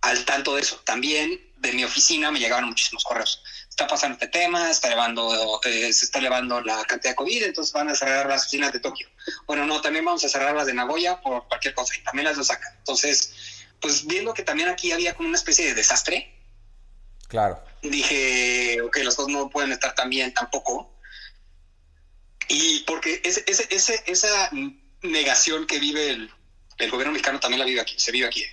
al 0.01 0.25
tanto 0.25 0.55
de 0.55 0.63
eso. 0.63 0.75
También 0.83 1.39
de 1.55 1.71
mi 1.71 1.85
oficina 1.85 2.31
me 2.31 2.39
llegaban 2.39 2.65
muchísimos 2.65 3.05
correos. 3.05 3.41
Está 3.79 3.87
pasando 3.87 4.15
este 4.15 4.27
tema, 4.27 4.69
está 4.69 4.87
elevando, 4.87 5.61
eh, 5.63 5.93
se 5.93 6.03
está 6.03 6.19
elevando 6.19 6.59
la 6.59 6.83
cantidad 6.83 7.13
de 7.13 7.15
COVID, 7.15 7.43
entonces 7.43 7.71
van 7.71 7.87
a 7.87 7.95
cerrar 7.95 8.27
las 8.27 8.41
oficinas 8.41 8.73
de 8.73 8.81
Tokio. 8.81 9.07
Bueno, 9.47 9.65
no, 9.65 9.79
también 9.79 10.03
vamos 10.03 10.21
a 10.25 10.27
cerrar 10.27 10.53
las 10.53 10.67
de 10.67 10.73
Nagoya 10.73 11.21
por 11.21 11.47
cualquier 11.47 11.73
cosa 11.73 11.95
y 11.95 12.03
también 12.03 12.25
las 12.25 12.35
lo 12.35 12.43
sacan. 12.43 12.75
Entonces, 12.79 13.31
pues 13.79 14.05
viendo 14.05 14.33
que 14.33 14.43
también 14.43 14.67
aquí 14.67 14.91
había 14.91 15.15
como 15.15 15.29
una 15.29 15.37
especie 15.37 15.65
de 15.65 15.75
desastre. 15.75 16.29
Claro. 17.29 17.63
Dije, 17.81 18.81
ok, 18.81 18.97
las 18.97 19.15
cosas 19.15 19.31
no 19.31 19.49
pueden 19.49 19.71
estar 19.71 19.95
tan 19.95 20.09
bien 20.09 20.33
tampoco. 20.33 20.93
Y 22.49 22.79
porque 22.79 23.21
ese, 23.23 23.45
ese, 23.47 23.65
ese, 23.69 24.03
esa 24.07 24.49
negación 25.03 25.65
que 25.65 25.79
vive 25.79 26.09
el, 26.09 26.29
el 26.79 26.91
gobierno 26.91 27.13
mexicano 27.13 27.39
también 27.39 27.59
la 27.59 27.65
vive 27.65 27.79
aquí, 27.79 27.97
se 27.97 28.11
vive 28.11 28.27
aquí. 28.27 28.43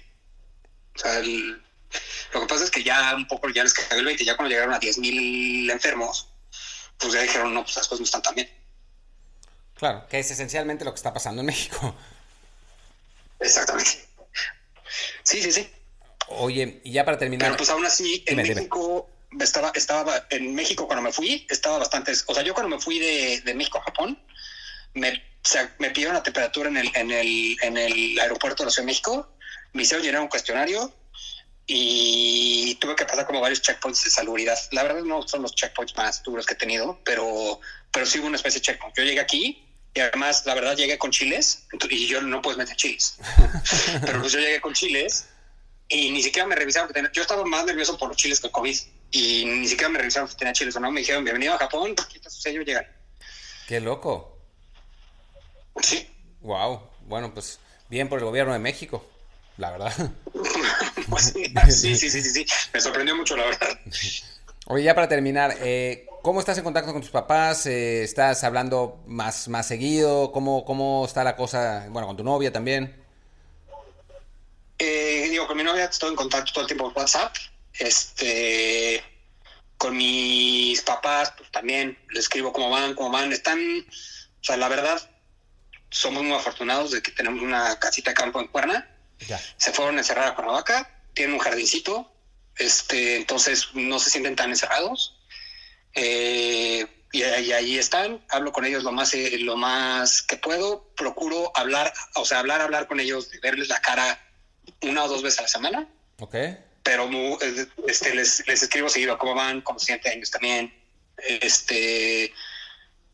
O 0.95 0.99
sea, 1.01 1.21
lo 2.33 2.41
que 2.41 2.47
pasa 2.47 2.65
es 2.65 2.71
que 2.71 2.83
ya 2.83 3.15
un 3.15 3.27
poco 3.27 3.49
ya 3.51 3.63
les 3.63 3.75
cayó 3.75 3.99
el 3.99 4.05
20, 4.05 4.25
ya 4.25 4.37
cuando 4.37 4.51
llegaron 4.51 4.75
a 4.75 4.81
10.000 4.81 5.71
enfermos, 5.71 6.29
pues 6.99 7.13
ya 7.13 7.23
dijeron, 7.23 7.55
no, 7.55 7.63
pues 7.63 7.77
las 7.77 7.87
cosas 7.89 8.01
no 8.01 8.05
están 8.05 8.23
tan 8.23 8.35
bien. 8.35 8.51
Claro, 9.75 10.07
que 10.09 10.19
es 10.19 10.31
esencialmente 10.31 10.85
lo 10.85 10.93
que 10.93 10.97
está 10.97 11.13
pasando 11.13 11.41
en 11.41 11.47
México. 11.47 11.95
Exactamente. 13.41 14.09
Sí, 15.23 15.43
sí, 15.43 15.53
sí. 15.53 15.71
Oye, 16.29 16.81
y 16.85 16.93
ya 16.93 17.05
para 17.05 17.19
terminar. 17.19 17.49
Pero 17.49 17.57
pues 17.59 17.71
aún 17.71 17.85
así, 17.85 18.25
en 18.27 18.37
México 18.37 19.09
estaba, 19.39 19.71
estaba, 19.75 20.27
en 20.31 20.55
México 20.55 20.87
cuando 20.87 21.03
me 21.03 21.13
fui, 21.13 21.47
estaba 21.51 21.79
bastante, 21.79 22.13
o 22.27 22.35
sea, 22.35 22.43
yo 22.43 22.55
cuando 22.55 22.75
me 22.75 22.83
fui 22.83 22.99
de, 22.99 23.43
de 23.43 23.55
México 23.55 23.79
a 23.79 23.83
Japón, 23.83 24.19
me, 24.95 25.23
me 25.79 25.91
pidieron 25.91 26.15
la 26.15 26.23
temperatura 26.23 26.69
en 26.69 26.79
el, 26.79 26.91
en 26.95 27.11
el, 27.11 27.57
en 27.63 27.77
el 27.77 28.19
aeropuerto 28.19 28.63
de 28.63 28.67
la 28.67 28.71
Ciudad 28.71 28.85
de 28.85 28.93
México 28.93 29.37
me 29.77 29.83
hicieron 29.83 30.05
llenar 30.05 30.23
un 30.23 30.29
cuestionario 30.29 30.93
y 31.67 32.77
tuve 32.77 32.95
que 32.95 33.05
pasar 33.05 33.27
como 33.27 33.41
varios 33.41 33.61
checkpoints 33.61 34.05
de 34.05 34.11
salubridad. 34.11 34.59
La 34.71 34.85
verdad 34.85 35.03
no 35.03 35.27
son 35.27 35.43
los 35.43 35.55
checkpoints 35.55 35.97
más 35.97 36.23
duros 36.23 36.47
que 36.47 36.55
he 36.55 36.57
tenido, 36.57 37.01
pero, 37.05 37.61
pero 37.93 38.07
sí 38.07 38.21
hubo 38.21 38.29
una 38.29 38.37
especie 38.37 38.61
de 38.61 38.67
checkpoint. 38.67 38.97
Yo 38.97 39.03
llegué 39.03 39.21
aquí 39.21 39.67
y 39.93 40.01
además, 40.01 40.45
la 40.47 40.55
verdad, 40.55 40.77
llegué 40.77 40.97
con 40.97 41.11
chiles 41.11 41.67
y 41.91 42.07
yo 42.07 42.23
no 42.23 42.41
puedes 42.41 42.57
meter 42.57 42.77
chiles. 42.77 43.19
pero 44.07 44.21
pues 44.21 44.33
yo 44.33 44.39
llegué 44.39 44.61
con 44.61 44.75
chiles 44.75 45.27
y 45.89 46.11
ni 46.11 46.23
siquiera 46.23 46.47
me 46.47 46.55
revisaron 46.55 46.87
que 46.87 46.95
tenía... 46.95 47.11
Yo 47.13 47.23
estaba 47.23 47.45
más 47.45 47.65
nervioso 47.65 47.99
por 47.99 48.09
los 48.09 48.17
chiles 48.17 48.39
que 48.39 48.47
el 48.47 48.53
COVID 48.53 48.77
y 49.11 49.45
ni 49.45 49.67
siquiera 49.67 49.89
me 49.89 49.99
revisaron 49.99 50.29
que 50.29 50.37
tenía 50.37 50.53
chiles 50.53 50.77
o 50.77 50.81
no. 50.81 50.93
Me 50.93 51.01
dijeron, 51.01 51.25
bienvenido 51.25 51.55
a 51.55 51.59
Japón, 51.59 51.97
aquí 51.99 52.17
está 52.17 52.31
su 52.31 52.41
sello, 52.41 52.63
llegar. 52.63 52.95
Qué 53.67 53.81
loco. 53.81 54.39
Sí. 55.83 56.09
Wow. 56.43 56.91
Bueno, 57.07 57.35
pues 57.35 57.59
bien 57.89 58.09
por 58.09 58.21
el 58.21 58.25
gobierno 58.25 58.53
de 58.53 58.61
México 58.61 59.05
la 59.57 59.71
verdad. 59.71 59.93
Pues 61.09 61.33
sí, 61.33 61.45
sí, 61.71 61.97
sí, 61.97 62.11
sí, 62.11 62.23
sí, 62.23 62.47
me 62.73 62.81
sorprendió 62.81 63.15
mucho, 63.15 63.37
la 63.37 63.45
verdad. 63.45 63.79
Oye, 64.67 64.83
ya 64.83 64.95
para 64.95 65.09
terminar, 65.09 65.55
eh, 65.61 66.07
¿cómo 66.23 66.41
estás 66.41 66.59
en 66.59 66.65
contacto 66.65 66.93
con 66.93 67.01
tus 67.01 67.11
papás? 67.11 67.67
Eh, 67.67 68.03
¿Estás 68.03 68.43
hablando 68.43 69.03
más, 69.07 69.47
más 69.47 69.69
seguido? 69.69 70.33
¿Cómo, 70.33 70.65
¿Cómo 70.65 71.05
está 71.07 71.23
la 71.23 71.37
cosa, 71.37 71.87
bueno, 71.91 72.09
con 72.09 72.17
tu 72.17 72.25
novia 72.25 72.53
también? 72.53 73.05
Eh, 74.79 75.29
digo, 75.31 75.47
con 75.47 75.57
mi 75.57 75.63
novia 75.63 75.85
estoy 75.85 76.11
en 76.11 76.17
contacto 76.17 76.53
todo 76.53 76.63
el 76.63 76.67
tiempo 76.67 76.93
por 76.93 77.03
WhatsApp. 77.03 77.35
Este, 77.79 79.03
con 79.79 79.97
mis 79.97 80.81
papás, 80.83 81.35
pues 81.37 81.51
también 81.53 81.97
les 82.11 82.25
escribo 82.25 82.53
cómo 82.53 82.71
van, 82.71 82.95
cómo 82.95 83.11
van. 83.11 83.33
Están, 83.33 83.61
o 83.61 84.45
sea, 84.45 84.57
la 84.57 84.69
verdad, 84.69 85.01
somos 85.91 86.25
muy 86.25 86.35
afortunados 86.35 86.91
de 86.91 87.03
que 87.03 87.13
tenemos 87.13 87.43
una 87.43 87.79
casita 87.79 88.11
de 88.11 88.15
campo 88.15 88.41
en 88.41 88.49
Cuerna 88.49 88.91
se 89.57 89.73
fueron 89.73 89.97
a 89.97 89.99
encerrar 89.99 90.29
a 90.29 90.35
Cuernavaca, 90.35 90.91
tienen 91.15 91.35
un 91.35 91.41
jardincito, 91.41 92.13
este, 92.57 93.17
entonces 93.17 93.69
no 93.75 93.99
se 93.99 94.11
sienten 94.11 94.37
tan 94.37 94.51
encerrados. 94.51 95.19
Eh, 95.95 96.87
y, 97.13 97.23
ahí 97.23 97.79
están, 97.79 98.25
hablo 98.29 98.53
con 98.53 98.65
ellos 98.65 98.83
lo 98.83 98.93
más, 98.93 99.15
eh, 99.15 99.39
lo 99.39 99.57
más 99.57 100.23
que 100.23 100.37
puedo, 100.37 100.91
procuro 100.97 101.51
hablar, 101.55 101.93
o 102.15 102.25
sea, 102.25 102.41
hablar, 102.41 102.61
hablar 102.61 102.87
con 102.89 103.01
ellos, 103.01 103.31
verles 103.43 103.69
la 103.69 103.81
cara 103.81 104.21
una 104.83 105.05
o 105.05 105.09
dos 105.09 105.23
veces 105.23 105.39
a 105.39 105.43
la 105.43 105.49
semana. 105.49 105.89
Ok. 106.19 106.37
Pero 106.83 107.09
este, 107.89 108.15
les, 108.15 108.47
les 108.47 108.63
escribo 108.63 108.89
seguido 108.89 109.19
cómo 109.19 109.35
van, 109.35 109.63
cómo 109.63 109.79
se 109.79 109.87
sienten 109.87 110.19
ellos 110.19 110.31
también. 110.31 110.75
Este, 111.17 112.33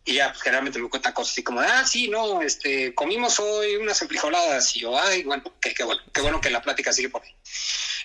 y 0.04 0.14
ya, 0.14 0.30
pues, 0.30 0.42
generalmente 0.42 0.80
me 0.80 0.88
cuentan 0.88 1.12
cosas 1.12 1.32
así 1.32 1.44
como, 1.44 1.60
ah, 1.60 1.84
sí, 1.86 2.08
no, 2.08 2.42
este, 2.42 2.94
comimos 2.94 3.38
hoy 3.38 3.76
unas 3.76 4.02
enfrijoladas. 4.02 4.74
Y 4.76 4.80
yo, 4.80 4.98
ay, 4.98 5.22
bueno, 5.22 5.44
qué, 5.60 5.84
bueno, 5.84 6.02
qué 6.12 6.20
bueno 6.20 6.40
que 6.40 6.50
la 6.50 6.62
plática 6.62 6.92
sigue 6.92 7.08
por 7.08 7.22
ahí. 7.22 7.34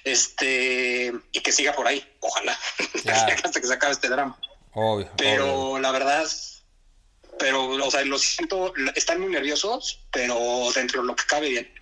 Este, 0.04 1.12
y 1.32 1.40
que 1.42 1.52
siga 1.52 1.74
por 1.74 1.88
ahí, 1.88 2.08
ojalá, 2.20 2.58
hasta 3.44 3.60
que 3.60 3.68
se 3.68 3.74
acabe 3.74 3.94
este 3.94 4.10
drama. 4.10 4.40
Obvio. 4.74 5.10
Pero 5.18 5.80
la 5.80 5.92
verdad, 5.92 6.28
pero, 7.40 7.68
o 7.68 7.92
sea, 7.92 8.04
lo 8.06 8.20
siento, 8.20 8.74
están 8.96 9.20
muy 9.20 9.32
nerviosos, 9.32 10.06
pero 10.12 10.70
dentro 10.76 11.02
de 11.02 11.08
lo 11.08 11.16
que 11.16 11.24
cabe 11.26 11.50
bien. 11.50 11.74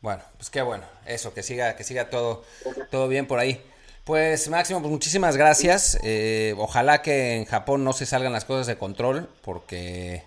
Bueno, 0.00 0.24
pues 0.36 0.50
qué 0.50 0.62
bueno, 0.62 0.84
eso, 1.06 1.32
que 1.32 1.44
siga, 1.44 1.76
que 1.76 1.84
siga 1.84 2.10
todo, 2.10 2.44
todo 2.90 3.06
bien 3.06 3.28
por 3.28 3.38
ahí. 3.38 3.62
Pues 4.04 4.48
Máximo, 4.48 4.80
pues 4.80 4.90
muchísimas 4.90 5.36
gracias. 5.36 5.96
Eh, 6.02 6.54
ojalá 6.58 7.02
que 7.02 7.36
en 7.36 7.44
Japón 7.44 7.84
no 7.84 7.92
se 7.92 8.04
salgan 8.04 8.32
las 8.32 8.44
cosas 8.44 8.66
de 8.66 8.76
control, 8.76 9.28
porque, 9.42 10.24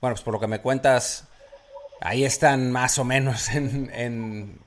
bueno, 0.00 0.14
pues 0.14 0.22
por 0.22 0.32
lo 0.32 0.40
que 0.40 0.46
me 0.46 0.60
cuentas, 0.62 1.24
ahí 2.00 2.24
están 2.24 2.72
más 2.72 2.98
o 2.98 3.04
menos 3.04 3.50
en, 3.50 4.58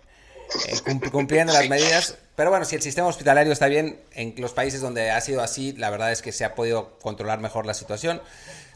cumpliendo 1.12 1.52
las 1.52 1.68
medidas. 1.68 2.18
Pero 2.36 2.52
bueno, 2.52 2.66
si 2.66 2.76
el 2.76 2.84
sistema 2.84 3.08
hospitalario 3.08 3.52
está 3.52 3.68
bien 3.68 4.00
en 4.14 4.36
los 4.38 4.54
países 4.54 4.82
donde 4.82 5.10
ha 5.10 5.22
sido 5.22 5.42
así, 5.42 5.74
la 5.74 5.90
verdad 5.90 6.12
es 6.12 6.22
que 6.22 6.32
se 6.32 6.46
ha 6.46 6.54
podido 6.54 7.00
controlar 7.00 7.40
mejor 7.40 7.66
la 7.66 7.74
situación. 7.74 8.22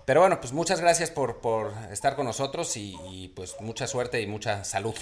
Pero 0.05 0.21
bueno, 0.21 0.39
pues 0.39 0.53
muchas 0.53 0.81
gracias 0.81 1.11
por, 1.11 1.37
por 1.37 1.73
estar 1.91 2.15
con 2.15 2.25
nosotros 2.25 2.77
y, 2.77 2.95
y 3.11 3.27
pues 3.29 3.55
mucha 3.59 3.85
suerte 3.85 4.21
y 4.21 4.27
mucha 4.27 4.63
salud. 4.63 4.95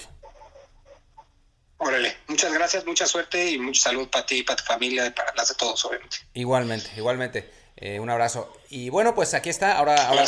Órale, 1.78 2.16
muchas 2.28 2.54
gracias, 2.54 2.86
mucha 2.86 3.06
suerte 3.06 3.52
y 3.52 3.60
mucha 3.60 3.90
salud 3.90 4.08
para 4.10 4.26
ti, 4.26 4.44
para 4.44 4.56
tu 4.56 4.64
familia 4.64 5.06
y 5.06 5.10
para 5.10 5.34
las 5.36 5.50
de 5.50 5.56
todos, 5.56 5.84
obviamente. 5.86 6.18
Igualmente, 6.34 6.90
igualmente. 6.96 7.52
Eh, 7.76 8.00
un 8.00 8.10
abrazo. 8.10 8.52
Y 8.70 8.90
bueno, 8.90 9.14
pues 9.14 9.34
aquí 9.34 9.50
está. 9.50 9.78
Ahora, 9.78 10.08
ahora, 10.08 10.26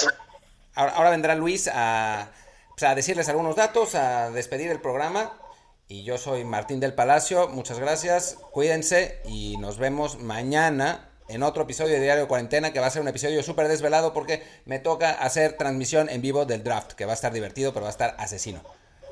ahora, 0.75 1.09
vendrá 1.09 1.35
Luis 1.35 1.69
a, 1.73 2.31
pues, 2.69 2.83
a 2.83 2.93
decirles 2.95 3.29
algunos 3.29 3.55
datos, 3.55 3.95
a 3.95 4.29
despedir 4.31 4.69
el 4.71 4.81
programa. 4.81 5.39
Y 5.87 6.03
yo 6.03 6.17
soy 6.17 6.43
Martín 6.43 6.81
del 6.81 6.93
Palacio. 6.93 7.47
Muchas 7.47 7.79
gracias. 7.79 8.37
Cuídense 8.51 9.21
y 9.25 9.55
nos 9.57 9.77
vemos 9.77 10.19
mañana 10.19 11.09
en 11.29 11.43
otro 11.43 11.63
episodio 11.63 11.93
de 11.93 12.01
Diario 12.01 12.27
Cuarentena, 12.27 12.73
que 12.73 12.81
va 12.81 12.87
a 12.87 12.89
ser 12.89 13.01
un 13.01 13.07
episodio 13.07 13.41
súper 13.41 13.69
desvelado 13.69 14.13
porque 14.13 14.45
me 14.65 14.79
toca 14.79 15.11
hacer 15.11 15.53
transmisión 15.53 16.09
en 16.09 16.21
vivo 16.21 16.45
del 16.45 16.63
draft, 16.63 16.91
que 16.91 17.05
va 17.05 17.13
a 17.13 17.15
estar 17.15 17.31
divertido, 17.31 17.71
pero 17.71 17.83
va 17.83 17.89
a 17.89 17.91
estar 17.91 18.15
asesino. 18.19 18.61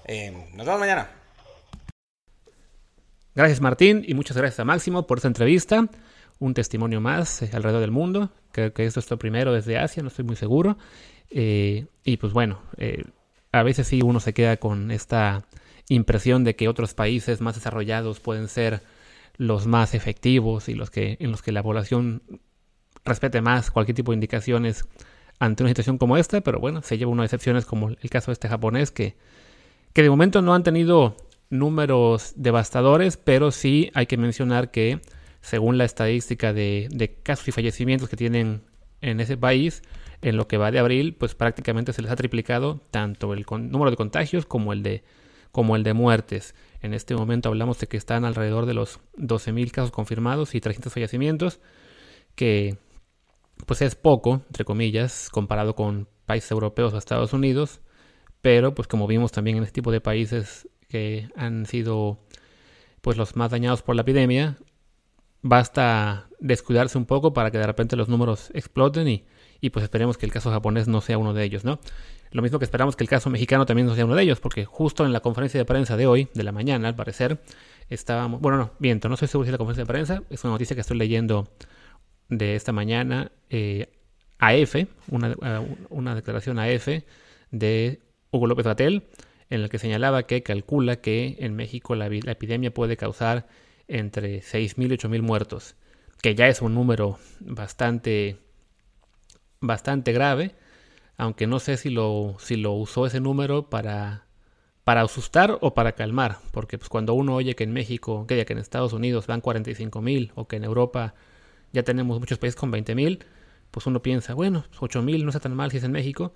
Eh, 0.03 0.49
nos 0.53 0.65
vemos 0.65 0.81
mañana. 0.81 1.09
Gracias 3.35 3.59
Martín 3.59 4.05
y 4.07 4.13
muchas 4.13 4.37
gracias 4.37 4.61
a 4.61 4.65
Máximo 4.65 5.05
por 5.05 5.17
esta 5.17 5.27
entrevista. 5.27 5.89
Un 6.39 6.53
testimonio 6.53 7.01
más 7.01 7.41
eh, 7.41 7.49
alrededor 7.51 7.81
del 7.81 7.91
mundo. 7.91 8.29
Creo 8.53 8.73
que 8.73 8.85
esto 8.85 9.01
es 9.01 9.11
lo 9.11 9.17
primero 9.17 9.51
desde 9.51 9.77
Asia, 9.77 10.01
no 10.01 10.07
estoy 10.07 10.23
muy 10.23 10.37
seguro. 10.37 10.77
Eh, 11.29 11.85
y 12.05 12.15
pues 12.15 12.31
bueno, 12.31 12.61
a 13.51 13.63
veces 13.63 13.87
sí 13.87 13.99
uno 14.01 14.21
se 14.21 14.33
queda 14.33 14.55
con 14.55 14.89
esta 14.89 15.43
impresión 15.89 16.45
de 16.45 16.55
que 16.55 16.69
otros 16.69 16.93
países 16.93 17.41
más 17.41 17.55
desarrollados 17.55 18.21
pueden 18.21 18.47
ser 18.47 18.83
los 19.35 19.67
más 19.67 19.95
efectivos 19.95 20.69
y 20.69 20.73
los 20.73 20.89
que 20.89 21.17
en 21.19 21.31
los 21.31 21.41
que 21.41 21.51
la 21.51 21.61
población 21.61 22.21
respete 23.03 23.41
más 23.41 23.69
cualquier 23.69 23.97
tipo 23.97 24.11
de 24.11 24.15
indicaciones 24.15 24.85
ante 25.39 25.63
una 25.63 25.71
situación 25.71 25.97
como 25.97 26.15
esta, 26.15 26.39
pero 26.39 26.61
bueno, 26.61 26.81
se 26.83 26.97
lleva 26.97 27.11
unas 27.11 27.25
excepciones 27.25 27.65
como 27.65 27.89
el 27.89 28.09
caso 28.09 28.27
de 28.27 28.33
este 28.33 28.47
japonés 28.47 28.91
que, 28.91 29.17
que 29.91 30.03
de 30.03 30.09
momento 30.09 30.41
no 30.41 30.53
han 30.53 30.63
tenido 30.63 31.17
números 31.49 32.33
devastadores, 32.35 33.17
pero 33.17 33.51
sí 33.51 33.91
hay 33.93 34.05
que 34.05 34.17
mencionar 34.17 34.71
que 34.71 35.01
según 35.41 35.77
la 35.77 35.85
estadística 35.85 36.53
de, 36.53 37.19
casos 37.23 37.47
y 37.47 37.51
fallecimientos 37.51 38.09
que 38.09 38.15
tienen 38.15 38.63
en 39.01 39.19
ese 39.19 39.37
país, 39.37 39.83
en 40.21 40.37
lo 40.37 40.47
que 40.47 40.57
va 40.57 40.71
de 40.71 40.79
abril, 40.79 41.15
pues 41.15 41.35
prácticamente 41.35 41.93
se 41.93 42.01
les 42.01 42.11
ha 42.11 42.15
triplicado 42.15 42.81
tanto 42.89 43.33
el 43.33 43.45
número 43.69 43.91
de 43.91 43.97
contagios 43.97 44.45
como 44.45 44.73
el 44.73 44.81
de, 44.81 45.03
como 45.51 45.75
el 45.75 45.83
de 45.83 45.93
muertes. 45.93 46.55
En 46.81 46.93
este 46.93 47.15
momento 47.15 47.49
hablamos 47.49 47.79
de 47.79 47.87
que 47.87 47.97
están 47.97 48.25
alrededor 48.25 48.65
de 48.65 48.73
los 48.73 48.99
12.000 49.17 49.71
casos 49.71 49.91
confirmados 49.91 50.55
y 50.55 50.61
300 50.61 50.91
fallecimientos, 50.91 51.59
que 52.33 52.77
pues 53.67 53.81
es 53.81 53.95
poco, 53.95 54.41
entre 54.47 54.65
comillas, 54.65 55.29
comparado 55.29 55.75
con 55.75 56.07
países 56.25 56.51
europeos 56.51 56.93
o 56.93 56.97
Estados 56.97 57.33
Unidos, 57.33 57.81
pero 58.41 58.73
pues 58.73 58.87
como 58.87 59.07
vimos 59.07 59.31
también 59.31 59.57
en 59.57 59.63
este 59.63 59.75
tipo 59.75 59.91
de 59.91 60.01
países 60.01 60.67
que 60.87 61.29
han 61.35 61.65
sido 61.65 62.19
pues 63.01 63.17
los 63.17 63.35
más 63.35 63.51
dañados 63.51 63.81
por 63.81 63.95
la 63.95 64.01
epidemia, 64.01 64.57
basta 65.41 66.27
descuidarse 66.39 66.97
un 66.97 67.05
poco 67.05 67.33
para 67.33 67.51
que 67.51 67.57
de 67.57 67.67
repente 67.67 67.95
los 67.95 68.09
números 68.09 68.49
exploten 68.53 69.07
y 69.07 69.25
y 69.61 69.71
pues 69.71 69.83
esperemos 69.83 70.17
que 70.17 70.25
el 70.25 70.31
caso 70.31 70.51
japonés 70.51 70.87
no 70.87 71.01
sea 71.01 71.17
uno 71.17 71.33
de 71.33 71.43
ellos, 71.43 71.63
¿no? 71.63 71.79
Lo 72.31 72.41
mismo 72.41 72.59
que 72.59 72.65
esperamos 72.65 72.95
que 72.95 73.03
el 73.03 73.09
caso 73.09 73.29
mexicano 73.29 73.65
también 73.65 73.87
no 73.87 73.95
sea 73.95 74.05
uno 74.05 74.15
de 74.15 74.23
ellos, 74.23 74.39
porque 74.39 74.65
justo 74.65 75.05
en 75.05 75.13
la 75.13 75.21
conferencia 75.21 75.59
de 75.59 75.65
prensa 75.65 75.95
de 75.97 76.05
hoy, 76.05 76.29
de 76.33 76.43
la 76.43 76.51
mañana, 76.51 76.87
al 76.87 76.95
parecer, 76.95 77.41
estábamos, 77.89 78.41
bueno, 78.41 78.57
no, 78.57 78.71
viento, 78.79 79.09
no 79.09 79.17
soy 79.17 79.27
seguro 79.27 79.45
si 79.45 79.49
es 79.49 79.53
la 79.53 79.57
conferencia 79.57 79.83
de 79.83 79.87
prensa, 79.87 80.23
es 80.29 80.43
una 80.43 80.53
noticia 80.53 80.75
que 80.75 80.81
estoy 80.81 80.97
leyendo 80.97 81.47
de 82.29 82.55
esta 82.55 82.71
mañana, 82.71 83.31
eh, 83.49 83.89
AF, 84.37 84.75
una, 85.09 85.31
eh, 85.31 85.77
una 85.89 86.13
declaración 86.13 86.59
AF 86.59 86.87
de 87.51 88.01
Hugo 88.31 88.47
López 88.47 88.65
Gatel, 88.65 89.07
en 89.55 89.61
el 89.61 89.69
que 89.69 89.79
señalaba 89.79 90.23
que 90.23 90.43
calcula 90.43 90.97
que 90.97 91.37
en 91.39 91.55
México 91.55 91.95
la, 91.95 92.07
epidemia 92.07 92.73
puede 92.73 92.97
causar 92.97 93.47
entre 93.87 94.41
6.000 94.41 94.93
y 94.93 94.97
8.000 94.97 95.21
muertos, 95.21 95.75
que 96.21 96.35
ya 96.35 96.47
es 96.47 96.61
un 96.61 96.73
número 96.73 97.19
bastante 97.39 98.37
bastante 99.61 100.11
grave, 100.11 100.55
aunque 101.17 101.47
no 101.47 101.59
sé 101.59 101.77
si 101.77 101.89
lo, 101.89 102.35
si 102.39 102.55
lo 102.55 102.73
usó 102.73 103.05
ese 103.05 103.19
número 103.19 103.69
para, 103.69 104.25
para 104.83 105.01
asustar 105.01 105.57
o 105.61 105.73
para 105.73 105.93
calmar, 105.93 106.37
porque 106.51 106.77
pues, 106.77 106.89
cuando 106.89 107.13
uno 107.13 107.35
oye 107.35 107.55
que 107.55 107.63
en 107.63 107.73
México, 107.73 108.27
que 108.27 108.37
ya 108.37 108.45
que 108.45 108.53
en 108.53 108.59
Estados 108.59 108.93
Unidos 108.93 109.25
van 109.25 109.41
45 109.41 110.01
mil 110.01 110.31
o 110.35 110.47
que 110.47 110.57
en 110.57 110.63
Europa 110.63 111.15
ya 111.73 111.83
tenemos 111.83 112.19
muchos 112.19 112.37
países 112.37 112.59
con 112.59 112.69
20 112.69 112.93
mil, 112.95 113.25
pues 113.71 113.87
uno 113.87 114.01
piensa, 114.01 114.33
bueno, 114.33 114.65
8 114.79 115.01
mil 115.01 115.23
no 115.23 115.29
está 115.29 115.39
tan 115.39 115.55
mal 115.55 115.71
si 115.71 115.77
es 115.77 115.83
en 115.83 115.91
México, 115.91 116.33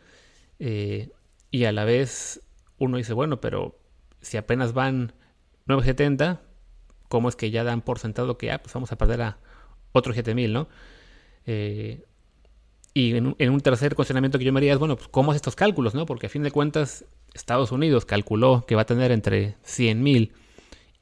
eh, 0.59 1.11
y 1.51 1.65
a 1.65 1.71
la 1.71 1.85
vez 1.85 2.41
uno 2.79 2.97
dice, 2.97 3.13
bueno, 3.13 3.39
pero 3.41 3.77
si 4.21 4.37
apenas 4.37 4.73
van 4.73 5.13
970, 5.67 6.41
¿cómo 7.07 7.29
es 7.29 7.35
que 7.35 7.51
ya 7.51 7.63
dan 7.63 7.81
por 7.81 7.99
sentado 7.99 8.37
que 8.37 8.51
ah, 8.51 8.61
pues 8.61 8.73
vamos 8.73 8.91
a 8.91 8.97
perder 8.97 9.21
a 9.21 9.37
otros 9.91 10.15
7 10.15 10.33
mil, 10.35 10.53
¿no? 10.53 10.67
Eh, 11.45 12.05
y 12.93 13.15
en 13.15 13.49
un, 13.49 13.61
tercer 13.61 13.95
cuestionamiento 13.95 14.39
que 14.39 14.45
yo 14.45 14.51
me 14.51 14.59
haría 14.59 14.73
es, 14.73 14.79
bueno, 14.79 14.95
pues, 14.95 15.07
¿cómo 15.07 15.31
hace 15.31 15.37
estos 15.37 15.55
cálculos? 15.55 15.93
¿no? 15.93 16.05
Porque 16.05 16.25
a 16.25 16.29
fin 16.29 16.43
de 16.43 16.51
cuentas, 16.51 17.05
Estados 17.33 17.71
Unidos 17.71 18.05
calculó 18.05 18.65
que 18.65 18.75
va 18.75 18.81
a 18.81 18.85
tener 18.85 19.11
entre 19.11 19.55
100.000 19.63 20.31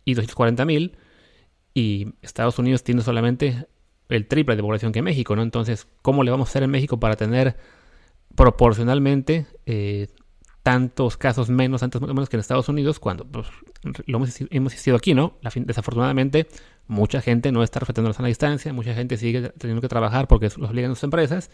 y 0.05 0.15
240.000 0.15 0.91
y 1.73 2.13
Estados 2.21 2.59
Unidos 2.59 2.83
tiene 2.83 3.01
solamente 3.01 3.67
el 4.09 4.27
triple 4.27 4.55
de 4.55 4.61
población 4.61 4.91
que 4.91 5.01
México, 5.01 5.35
¿no? 5.35 5.43
Entonces, 5.43 5.87
¿cómo 6.01 6.23
le 6.23 6.31
vamos 6.31 6.49
a 6.49 6.51
hacer 6.51 6.63
en 6.63 6.71
México 6.71 6.99
para 6.99 7.15
tener 7.15 7.57
proporcionalmente 8.35 9.47
eh, 9.65 10.07
tantos 10.67 11.15
casos 11.15 11.49
menos, 11.49 11.79
tantos 11.79 12.01
menos 12.01 12.27
que 12.27 12.35
en 12.35 12.41
Estados 12.41 12.67
Unidos, 12.67 12.99
cuando 12.99 13.23
pues, 13.23 13.47
lo 14.05 14.17
hemos, 14.17 14.37
hemos 14.49 14.73
existido 14.73 14.97
aquí, 14.97 15.13
¿no? 15.13 15.37
desafortunadamente, 15.55 16.49
mucha 16.87 17.21
gente 17.21 17.53
no 17.53 17.63
está 17.63 17.79
respetando 17.79 18.11
la 18.19 18.27
distancia, 18.27 18.73
mucha 18.73 18.93
gente 18.93 19.15
sigue 19.15 19.47
teniendo 19.57 19.79
que 19.81 19.87
trabajar 19.87 20.27
porque 20.27 20.49
los 20.57 20.69
obligan 20.69 20.93
sus 20.93 21.05
empresas. 21.05 21.51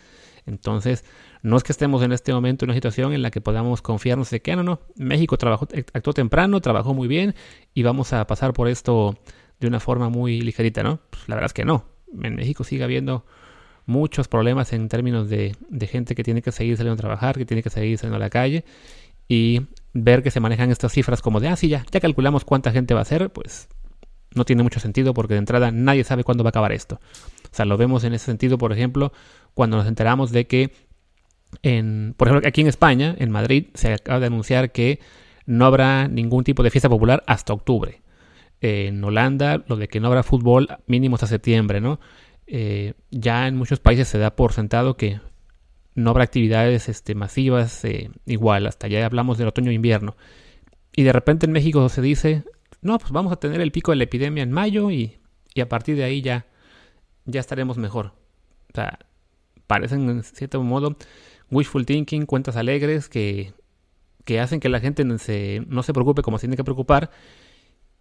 Entonces, 0.47 1.05
no 1.43 1.57
es 1.57 1.63
que 1.63 1.73
estemos 1.73 2.01
en 2.01 2.11
este 2.11 2.33
momento 2.33 2.65
en 2.65 2.71
una 2.71 2.75
situación 2.75 3.13
en 3.13 3.21
la 3.21 3.29
que 3.29 3.39
podamos 3.39 3.83
confiarnos 3.83 4.31
de 4.31 4.41
que, 4.41 4.53
ah, 4.53 4.55
no, 4.55 4.63
no, 4.63 4.79
México 4.95 5.37
trabajó, 5.37 5.67
actuó 5.93 6.13
temprano, 6.13 6.59
trabajó 6.59 6.95
muy 6.95 7.07
bien 7.07 7.35
y 7.75 7.83
vamos 7.83 8.13
a 8.13 8.25
pasar 8.25 8.53
por 8.53 8.67
esto 8.67 9.15
de 9.59 9.67
una 9.67 9.79
forma 9.79 10.09
muy 10.09 10.41
ligerita, 10.41 10.81
¿no? 10.81 11.01
Pues 11.11 11.29
la 11.29 11.35
verdad 11.35 11.49
es 11.49 11.53
que 11.53 11.65
no. 11.65 11.85
En 12.19 12.33
México 12.33 12.63
sigue 12.63 12.83
habiendo 12.83 13.27
muchos 13.85 14.27
problemas 14.27 14.73
en 14.73 14.87
términos 14.89 15.29
de, 15.29 15.55
gente 15.89 16.15
que 16.15 16.23
tiene 16.23 16.41
que 16.41 16.51
seguir 16.51 16.77
saliendo 16.77 16.95
a 16.95 17.01
trabajar, 17.01 17.37
que 17.37 17.45
tiene 17.45 17.63
que 17.63 17.69
seguir 17.69 17.97
saliendo 17.97 18.17
a 18.17 18.19
la 18.19 18.29
calle 18.29 18.63
y 19.27 19.61
ver 19.93 20.23
que 20.23 20.31
se 20.31 20.39
manejan 20.39 20.71
estas 20.71 20.91
cifras 20.91 21.21
como 21.21 21.39
de, 21.39 21.49
ah, 21.49 21.55
sí, 21.55 21.67
ya, 21.67 21.85
ya 21.91 21.99
calculamos 21.99 22.45
cuánta 22.45 22.71
gente 22.71 22.93
va 22.93 23.01
a 23.01 23.05
ser, 23.05 23.29
pues 23.31 23.67
no 24.35 24.45
tiene 24.45 24.63
mucho 24.63 24.79
sentido 24.79 25.13
porque 25.13 25.33
de 25.33 25.39
entrada 25.39 25.71
nadie 25.71 26.03
sabe 26.03 26.23
cuándo 26.23 26.43
va 26.43 26.49
a 26.49 26.51
acabar 26.51 26.71
esto. 26.71 26.99
O 27.45 27.55
sea, 27.55 27.65
lo 27.65 27.77
vemos 27.77 28.03
en 28.03 28.13
ese 28.13 28.25
sentido, 28.25 28.57
por 28.57 28.71
ejemplo, 28.71 29.11
cuando 29.53 29.77
nos 29.77 29.87
enteramos 29.87 30.31
de 30.31 30.47
que, 30.47 30.73
en, 31.61 32.15
por 32.17 32.27
ejemplo, 32.27 32.47
aquí 32.47 32.61
en 32.61 32.67
España, 32.67 33.15
en 33.17 33.31
Madrid, 33.31 33.67
se 33.73 33.93
acaba 33.93 34.19
de 34.19 34.27
anunciar 34.27 34.71
que 34.71 34.99
no 35.45 35.65
habrá 35.65 36.07
ningún 36.07 36.43
tipo 36.43 36.63
de 36.63 36.71
fiesta 36.71 36.89
popular 36.89 37.23
hasta 37.27 37.53
octubre. 37.53 38.01
En 38.61 39.03
Holanda, 39.03 39.63
lo 39.67 39.75
de 39.75 39.87
que 39.87 39.99
no 39.99 40.07
habrá 40.07 40.23
fútbol 40.23 40.69
mínimo 40.87 41.15
hasta 41.15 41.27
septiembre, 41.27 41.81
¿no? 41.81 41.99
Eh, 42.55 42.93
ya 43.09 43.47
en 43.47 43.57
muchos 43.57 43.79
países 43.79 44.07
se 44.07 44.19
da 44.19 44.35
por 44.35 44.53
sentado 44.53 44.95
que 44.95 45.19
no 45.95 46.11
habrá 46.11 46.23
actividades 46.23 46.87
este, 46.87 47.15
masivas 47.15 47.83
eh, 47.83 48.11
igual, 48.27 48.67
hasta 48.67 48.87
ya 48.87 49.03
hablamos 49.03 49.39
del 49.39 49.47
otoño-invierno. 49.47 50.15
E 50.93 51.01
y 51.01 51.03
de 51.03 51.13
repente 51.13 51.47
en 51.47 51.51
México 51.51 51.89
se 51.89 52.03
dice, 52.03 52.43
no, 52.83 52.99
pues 52.99 53.11
vamos 53.11 53.33
a 53.33 53.37
tener 53.37 53.59
el 53.59 53.71
pico 53.71 53.91
de 53.91 53.95
la 53.97 54.03
epidemia 54.03 54.43
en 54.43 54.51
mayo 54.51 54.91
y, 54.91 55.17
y 55.55 55.61
a 55.61 55.67
partir 55.67 55.95
de 55.95 56.03
ahí 56.03 56.21
ya, 56.21 56.45
ya 57.25 57.39
estaremos 57.39 57.79
mejor. 57.79 58.13
O 58.69 58.75
sea, 58.75 58.99
parecen 59.65 60.07
en 60.07 60.21
cierto 60.21 60.61
modo 60.61 60.95
wishful 61.49 61.87
thinking, 61.87 62.27
cuentas 62.27 62.55
alegres 62.55 63.09
que, 63.09 63.53
que 64.25 64.39
hacen 64.39 64.59
que 64.59 64.69
la 64.69 64.79
gente 64.79 65.03
no 65.05 65.17
se, 65.17 65.63
no 65.67 65.81
se 65.81 65.91
preocupe 65.91 66.21
como 66.21 66.37
se 66.37 66.41
tiene 66.41 66.57
que 66.57 66.63
preocupar 66.63 67.09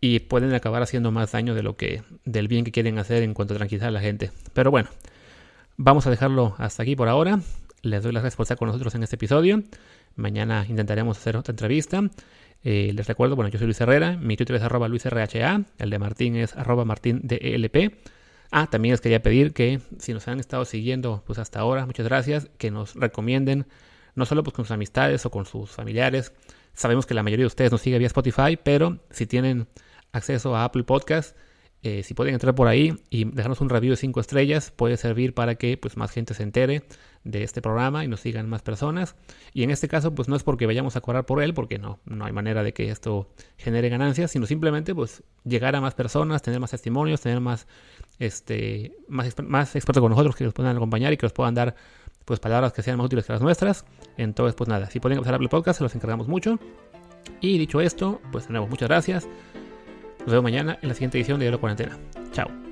y 0.04 0.18
pueden 0.18 0.52
acabar 0.52 0.82
haciendo 0.82 1.12
más 1.12 1.30
daño 1.30 1.54
de 1.54 1.62
lo 1.62 1.76
que 1.76 2.02
del 2.24 2.48
bien 2.48 2.64
que 2.64 2.72
quieren 2.72 2.98
hacer 2.98 3.22
en 3.22 3.34
cuanto 3.34 3.54
a 3.54 3.56
tranquilizar 3.56 3.88
a 3.88 3.92
la 3.92 4.00
gente. 4.00 4.32
Pero 4.52 4.72
bueno, 4.72 4.88
vamos 5.76 6.08
a 6.08 6.10
dejarlo 6.10 6.56
hasta 6.58 6.82
aquí 6.82 6.96
por 6.96 7.08
ahora. 7.08 7.38
Les 7.82 8.02
doy 8.02 8.12
las 8.12 8.24
gracias 8.24 8.36
por 8.36 8.42
estar 8.42 8.58
con 8.58 8.66
nosotros 8.66 8.96
en 8.96 9.04
este 9.04 9.14
episodio. 9.14 9.62
Mañana 10.16 10.66
intentaremos 10.68 11.18
hacer 11.18 11.36
otra 11.36 11.52
entrevista. 11.52 12.02
Eh, 12.64 12.90
les 12.92 13.06
recuerdo, 13.06 13.36
bueno, 13.36 13.48
yo 13.48 13.60
soy 13.60 13.68
Luis 13.68 13.80
Herrera, 13.80 14.16
mi 14.16 14.36
Twitter 14.36 14.56
es 14.56 14.62
arroba 14.62 14.88
luisrha, 14.88 15.64
el 15.78 15.90
de 15.90 15.98
Martín 16.00 16.34
es 16.34 16.56
arroba 16.56 16.84
martindelp. 16.84 17.94
Ah, 18.50 18.66
también 18.68 18.94
les 18.94 19.00
quería 19.00 19.22
pedir 19.22 19.52
que 19.52 19.80
si 20.00 20.12
nos 20.12 20.26
han 20.26 20.40
estado 20.40 20.64
siguiendo 20.64 21.22
pues 21.26 21.38
hasta 21.38 21.60
ahora, 21.60 21.86
muchas 21.86 22.06
gracias, 22.06 22.50
que 22.58 22.72
nos 22.72 22.96
recomienden, 22.96 23.66
no 24.16 24.26
solo 24.26 24.42
pues 24.42 24.52
con 24.52 24.64
sus 24.64 24.72
amistades 24.72 25.24
o 25.26 25.30
con 25.30 25.46
sus 25.46 25.70
familiares. 25.70 26.32
Sabemos 26.74 27.06
que 27.06 27.14
la 27.14 27.22
mayoría 27.22 27.44
de 27.44 27.48
ustedes 27.48 27.70
nos 27.70 27.82
sigue 27.82 27.98
vía 27.98 28.08
Spotify, 28.08 28.58
pero 28.60 28.98
si 29.10 29.26
tienen 29.26 29.68
acceso 30.12 30.54
a 30.56 30.64
Apple 30.64 30.84
Podcast, 30.84 31.36
eh, 31.84 32.04
si 32.04 32.14
pueden 32.14 32.34
entrar 32.34 32.54
por 32.54 32.68
ahí 32.68 32.94
y 33.10 33.24
dejarnos 33.24 33.60
un 33.60 33.68
review 33.68 33.90
de 33.90 33.96
5 33.96 34.20
estrellas, 34.20 34.70
puede 34.70 34.96
servir 34.96 35.34
para 35.34 35.56
que 35.56 35.76
pues, 35.76 35.96
más 35.96 36.12
gente 36.12 36.32
se 36.32 36.44
entere 36.44 36.84
de 37.24 37.42
este 37.42 37.60
programa 37.60 38.04
y 38.04 38.08
nos 38.08 38.20
sigan 38.20 38.48
más 38.48 38.62
personas. 38.62 39.16
Y 39.52 39.64
en 39.64 39.72
este 39.72 39.88
caso, 39.88 40.14
pues 40.14 40.28
no 40.28 40.36
es 40.36 40.44
porque 40.44 40.66
vayamos 40.66 40.94
a 40.94 41.00
cobrar 41.00 41.26
por 41.26 41.42
él, 41.42 41.54
porque 41.54 41.78
no, 41.78 41.98
no 42.04 42.24
hay 42.24 42.32
manera 42.32 42.62
de 42.62 42.72
que 42.72 42.88
esto 42.90 43.30
genere 43.56 43.88
ganancias, 43.88 44.30
sino 44.30 44.46
simplemente 44.46 44.94
pues 44.94 45.24
llegar 45.44 45.74
a 45.74 45.80
más 45.80 45.94
personas, 45.94 46.40
tener 46.40 46.60
más 46.60 46.70
testimonios, 46.70 47.20
tener 47.20 47.40
más, 47.40 47.66
este, 48.20 48.96
más, 49.08 49.34
más 49.42 49.74
expertos 49.74 50.02
con 50.02 50.10
nosotros 50.10 50.36
que 50.36 50.44
nos 50.44 50.54
puedan 50.54 50.76
acompañar 50.76 51.12
y 51.12 51.16
que 51.16 51.26
nos 51.26 51.32
puedan 51.32 51.54
dar 51.54 51.74
pues 52.24 52.38
palabras 52.38 52.72
que 52.72 52.82
sean 52.82 52.96
más 52.96 53.06
útiles 53.06 53.26
que 53.26 53.32
las 53.32 53.42
nuestras. 53.42 53.84
Entonces, 54.16 54.54
pues 54.54 54.68
nada, 54.68 54.88
si 54.88 55.00
pueden 55.00 55.18
pasar 55.18 55.34
a 55.34 55.36
Apple 55.36 55.48
Podcast, 55.48 55.78
se 55.78 55.84
los 55.84 55.94
encargamos 55.96 56.28
mucho. 56.28 56.60
Y 57.40 57.58
dicho 57.58 57.80
esto, 57.80 58.20
pues 58.30 58.48
nuevo, 58.50 58.68
muchas 58.68 58.88
gracias. 58.88 59.28
Nos 60.24 60.30
vemos 60.30 60.44
mañana 60.44 60.78
en 60.80 60.88
la 60.88 60.94
siguiente 60.94 61.18
edición 61.18 61.38
de 61.38 61.44
Diario 61.44 61.60
Cuarentena. 61.60 61.98
Chao. 62.32 62.71